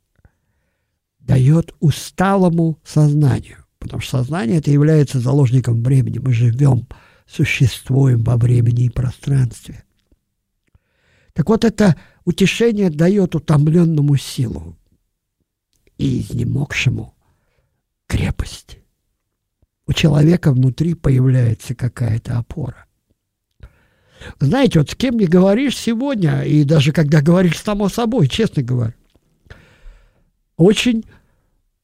дает 1.19 1.75
усталому 1.81 2.79
сознанию, 2.85 3.65
потому 3.79 4.01
что 4.03 4.19
сознание 4.19 4.59
это 4.59 4.71
является 4.71 5.21
заложником 5.21 5.83
времени. 5.83 6.19
Мы 6.19 6.33
живем, 6.33 6.87
существуем 7.27 8.23
во 8.23 8.37
времени 8.37 8.85
и 8.85 8.91
пространстве. 8.91 9.85
Так 11.33 11.49
вот, 11.49 11.65
это 11.65 11.97
утешение 12.25 12.91
дает 12.91 13.35
утомленному 13.35 14.17
силу 14.17 14.77
и 15.97 16.21
изнемогшему 16.21 17.15
крепость. 18.13 18.77
У 19.87 19.95
человека 19.95 20.53
внутри 20.53 20.93
появляется 20.93 21.75
какая-то 21.75 22.37
опора. 22.37 22.85
Знаете, 24.39 24.81
вот 24.81 24.91
с 24.91 24.95
кем 24.95 25.17
не 25.17 25.25
говоришь 25.25 25.79
сегодня, 25.79 26.43
и 26.43 26.65
даже 26.65 26.93
когда 26.93 27.23
говоришь 27.23 27.59
само 27.59 27.89
собой, 27.89 28.29
честно 28.29 28.63
говоря, 28.63 28.95
очень 30.59 31.07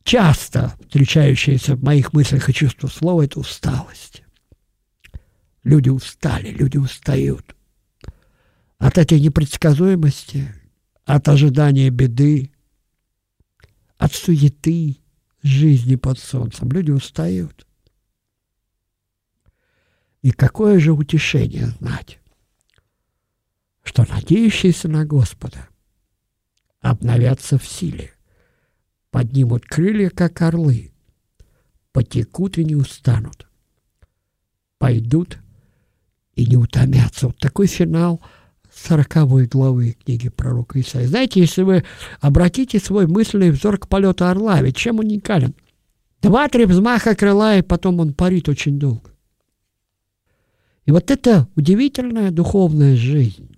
часто 0.05 0.75
встречающееся 0.83 1.77
в 1.77 1.83
моих 1.83 2.13
мыслях 2.13 2.51
и 2.51 2.53
чувствах 2.53 2.93
слово– 2.93 3.23
это 3.25 3.41
усталость. 3.41 4.23
Люди 5.65 5.89
устали, 5.89 6.51
люди 6.51 6.77
устают 6.77 7.57
от 8.77 8.99
этой 8.99 9.19
непредсказуемости, 9.19 10.55
от 11.07 11.27
ожидания 11.27 11.89
беды, 11.89 12.53
от 13.97 14.13
суеты 14.13 14.99
жизни 15.43 15.97
под 15.97 16.19
солнцем. 16.19 16.71
Люди 16.71 16.91
устают. 16.91 17.67
И 20.23 20.31
какое 20.31 20.79
же 20.81 20.93
утешение 20.93 21.69
знать, 21.79 22.19
что 23.83 24.05
надеющиеся 24.09 24.89
на 24.89 25.05
Господа 25.05 25.69
обновятся 26.81 27.59
в 27.59 27.67
силе, 27.67 28.13
поднимут 29.11 29.65
крылья, 29.65 30.11
как 30.11 30.43
орлы, 30.43 30.93
потекут 31.93 32.59
и 32.59 32.65
не 32.65 32.75
устанут, 32.75 33.49
пойдут 34.79 35.39
и 36.35 36.47
не 36.47 36.57
утомятся. 36.57 37.29
Вот 37.29 37.39
такой 37.39 37.67
финал– 37.67 38.21
40 38.87 39.49
главы 39.49 39.97
книги 40.05 40.29
пророка 40.29 40.81
Исаия. 40.81 41.07
Знаете, 41.07 41.41
если 41.41 41.63
вы 41.63 41.85
обратите 42.21 42.79
свой 42.79 43.07
мысленный 43.07 43.51
взор 43.51 43.79
к 43.79 43.89
полету 43.89 44.25
орла, 44.25 44.63
ведь 44.63 44.77
чем 44.77 44.99
уникален? 44.99 45.55
Два-три 46.23 46.65
взмаха 46.65 47.15
крыла, 47.15 47.57
и 47.57 47.63
потом 47.63 48.01
он 48.01 48.15
парит 48.15 48.49
очень 48.49 48.79
долго. 48.79 49.11
И 50.85 50.91
вот 50.91 51.11
это 51.11 51.49
удивительная 51.55 52.31
духовная 52.31 52.97
жизнь, 52.97 53.57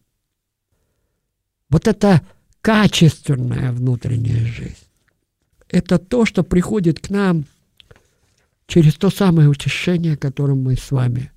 вот 1.69 1.87
это 1.87 2.23
качественная 2.61 3.73
внутренняя 3.73 4.45
жизнь, 4.45 4.89
это 5.69 5.99
то, 5.99 6.25
что 6.25 6.43
приходит 6.43 6.99
к 6.99 7.11
нам 7.11 7.45
через 8.67 8.95
то 8.95 9.11
самое 9.11 9.49
утешение, 9.49 10.15
о 10.15 10.19
котором 10.19 10.63
мы 10.63 10.77
с 10.77 10.91
вами 10.91 11.31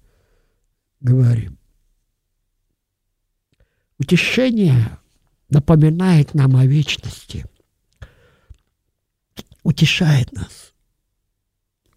говорим. 1.00 1.58
Утешение 4.00 4.98
напоминает 5.50 6.34
нам 6.34 6.56
о 6.56 6.66
вечности, 6.66 7.46
утешает 9.64 10.32
нас 10.34 10.74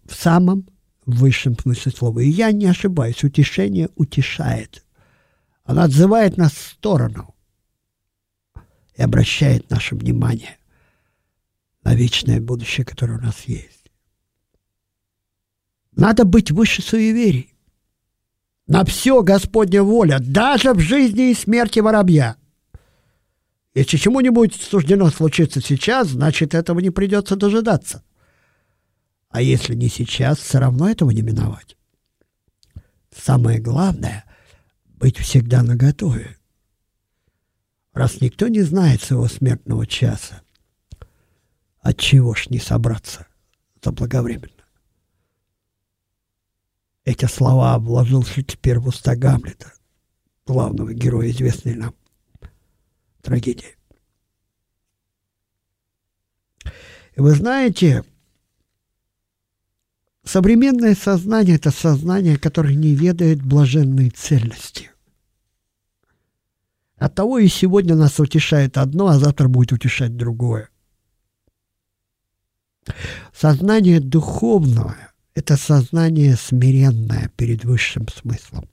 в 0.05 0.13
самом 0.13 0.67
высшем 1.05 1.57
смысле 1.57 1.91
слова. 1.91 2.19
И 2.19 2.29
я 2.29 2.51
не 2.51 2.65
ошибаюсь, 2.65 3.23
утешение 3.23 3.89
утешает. 3.95 4.85
Она 5.63 5.85
отзывает 5.85 6.37
нас 6.37 6.53
в 6.53 6.71
сторону 6.71 7.35
и 8.95 9.01
обращает 9.01 9.69
наше 9.69 9.95
внимание 9.95 10.57
на 11.83 11.95
вечное 11.95 12.39
будущее, 12.39 12.85
которое 12.85 13.17
у 13.17 13.21
нас 13.21 13.41
есть. 13.45 13.91
Надо 15.93 16.25
быть 16.25 16.51
выше 16.51 16.81
суеверий 16.81 17.56
на 18.67 18.83
все 18.83 19.23
Господня 19.23 19.81
воля, 19.81 20.19
даже 20.19 20.73
в 20.73 20.79
жизни 20.79 21.31
и 21.31 21.33
смерти 21.33 21.79
воробья. 21.79 22.35
Если 23.73 23.97
чему-нибудь 23.97 24.55
суждено 24.55 25.09
случиться 25.09 25.61
сейчас, 25.61 26.09
значит, 26.09 26.53
этого 26.53 26.79
не 26.79 26.89
придется 26.89 27.35
дожидаться. 27.35 28.03
А 29.29 29.41
если 29.41 29.75
не 29.75 29.87
сейчас, 29.87 30.39
все 30.39 30.59
равно 30.59 30.89
этого 30.89 31.11
не 31.11 31.21
миновать. 31.21 31.77
Самое 33.15 33.59
главное— 33.59 34.25
быть 34.85 35.17
всегда 35.17 35.63
наготове. 35.63 36.37
Раз 37.93 38.19
никто 38.21 38.47
не 38.47 38.61
знает 38.61 39.01
своего 39.01 39.27
смертного 39.27 39.85
часа, 39.85 40.41
отчего 41.81 42.35
ж 42.35 42.49
не 42.49 42.59
собраться 42.59 43.27
заблаговременно? 43.83 44.56
Эти 47.07 47.23
слова 47.23 47.79
вложил 47.79 48.25
Шекспир 48.25 48.81
в 48.81 48.89
уста 48.89 49.15
Гамлета, 49.15 49.71
главного 50.45 50.93
героя 50.93 51.29
известной 51.29 51.75
нам 51.75 51.95
трагедии. 53.21 53.77
И 57.15 57.21
вы 57.21 57.31
знаете, 57.31 58.03
современное 60.25 60.95
сознание– 60.95 61.55
это 61.55 61.71
сознание, 61.71 62.37
которое 62.37 62.75
не 62.75 62.93
ведает 62.93 63.41
блаженной 63.41 64.09
цельности. 64.09 64.91
Оттого 66.97 67.37
и 67.37 67.47
сегодня 67.47 67.95
нас 67.95 68.19
утешает 68.19 68.77
одно, 68.77 69.07
а 69.07 69.17
завтра 69.17 69.47
будет 69.47 69.71
утешать 69.71 70.17
другое. 70.17 70.67
Сознание 73.33 74.01
духовное 74.01 75.06
это 75.37 75.55
сознание 75.55 76.35
смиренное 76.35 77.29
перед 77.37 77.63
высшим 77.63 78.07
смыслом. 78.07 78.67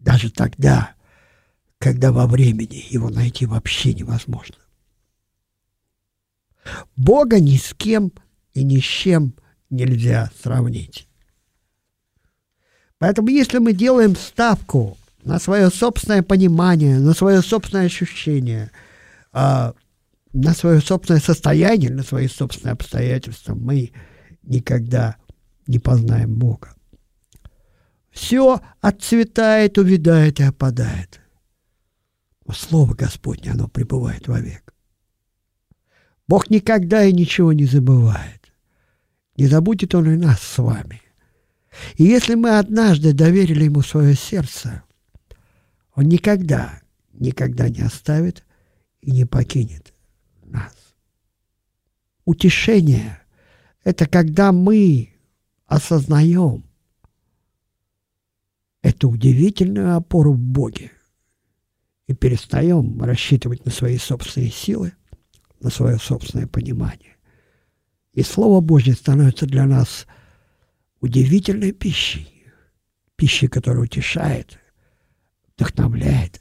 Даже 0.00 0.30
тогда, 0.30 0.94
когда 1.78 2.10
во 2.10 2.26
времени 2.26 2.82
его 2.88 3.10
найти 3.10 3.44
вообще 3.44 3.92
невозможно. 3.92 4.56
Бога 6.96 7.38
ни 7.38 7.58
с 7.58 7.74
кем 7.74 8.12
и 8.54 8.64
ни 8.64 8.80
с 8.80 8.82
чем 8.82 9.34
нельзя 9.68 10.30
сравнить. 10.42 11.06
Поэтому 12.96 13.28
если 13.28 13.58
мы 13.58 13.74
делаем 13.74 14.16
ставку 14.16 14.96
на 15.22 15.38
свое 15.38 15.68
собственное 15.68 16.22
понимание, 16.22 16.98
на 16.98 17.12
свое 17.12 17.42
собственное 17.42 17.84
ощущение, 17.84 18.70
а, 19.32 19.74
на 20.32 20.54
свое 20.54 20.80
собственное 20.80 21.20
состояние, 21.20 21.90
на 21.90 22.02
свои 22.02 22.26
собственные 22.26 22.72
обстоятельства, 22.72 23.54
мы 23.54 23.92
никогда 24.46 25.16
не 25.66 25.78
познаем 25.78 26.34
Бога. 26.34 26.74
Все 28.10 28.60
отцветает, 28.80 29.76
увядает 29.76 30.40
и 30.40 30.44
опадает. 30.44 31.20
Но 32.46 32.54
Слово 32.54 32.94
Господне, 32.94 33.50
оно 33.50 33.68
пребывает 33.68 34.28
вовек. 34.28 34.72
Бог 36.26 36.48
никогда 36.48 37.04
и 37.04 37.12
ничего 37.12 37.52
не 37.52 37.66
забывает. 37.66 38.52
Не 39.36 39.46
забудет 39.46 39.94
Он 39.94 40.10
и 40.10 40.16
нас 40.16 40.40
с 40.40 40.58
вами. 40.58 41.02
И 41.96 42.04
если 42.04 42.36
мы 42.36 42.58
однажды 42.58 43.12
доверили 43.12 43.64
Ему 43.64 43.82
свое 43.82 44.14
сердце, 44.14 44.82
Он 45.94 46.04
никогда, 46.04 46.80
никогда 47.12 47.68
не 47.68 47.82
оставит 47.82 48.44
и 49.02 49.10
не 49.10 49.24
покинет 49.24 49.92
нас. 50.42 50.74
Утешение– 52.24 53.20
это 53.86 54.08
когда 54.08 54.50
мы 54.50 55.10
осознаем 55.66 56.64
эту 58.82 59.08
удивительную 59.08 59.94
опору 59.94 60.32
в 60.32 60.40
Боге 60.40 60.90
и 62.08 62.12
перестаем 62.12 63.00
рассчитывать 63.00 63.64
на 63.64 63.70
свои 63.70 63.96
собственные 63.96 64.50
силы, 64.50 64.92
на 65.60 65.70
свое 65.70 65.98
собственное 65.98 66.48
понимание. 66.48 67.14
И 68.12 68.24
Слово 68.24 68.60
Божье 68.60 68.94
становится 68.94 69.46
для 69.46 69.66
нас 69.66 70.08
удивительной 71.00 71.70
пищей, 71.70 72.42
пищей, 73.14 73.46
которая 73.46 73.84
утешает, 73.84 74.58
вдохновляет, 75.54 76.40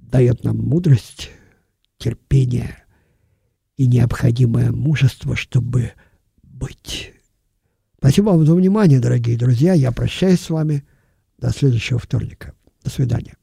дает 0.00 0.42
нам 0.42 0.58
мудрость, 0.58 1.30
терпение 1.96 2.82
и 3.76 3.86
необходимое 3.86 4.72
мужество, 4.72 5.36
чтобы 5.36 5.92
быть 6.58 7.12
Спасибо 7.98 8.30
вам 8.30 8.46
за 8.46 8.54
внимание, 8.54 9.00
дорогие 9.00 9.36
друзья. 9.36 9.74
Я 9.74 9.90
прощаюсь 9.90 10.40
с 10.40 10.50
вами. 10.50 10.84
До 11.36 11.50
следующего 11.50 11.98
вторника. 11.98 12.54
До 12.84 12.90
свидания. 12.90 13.37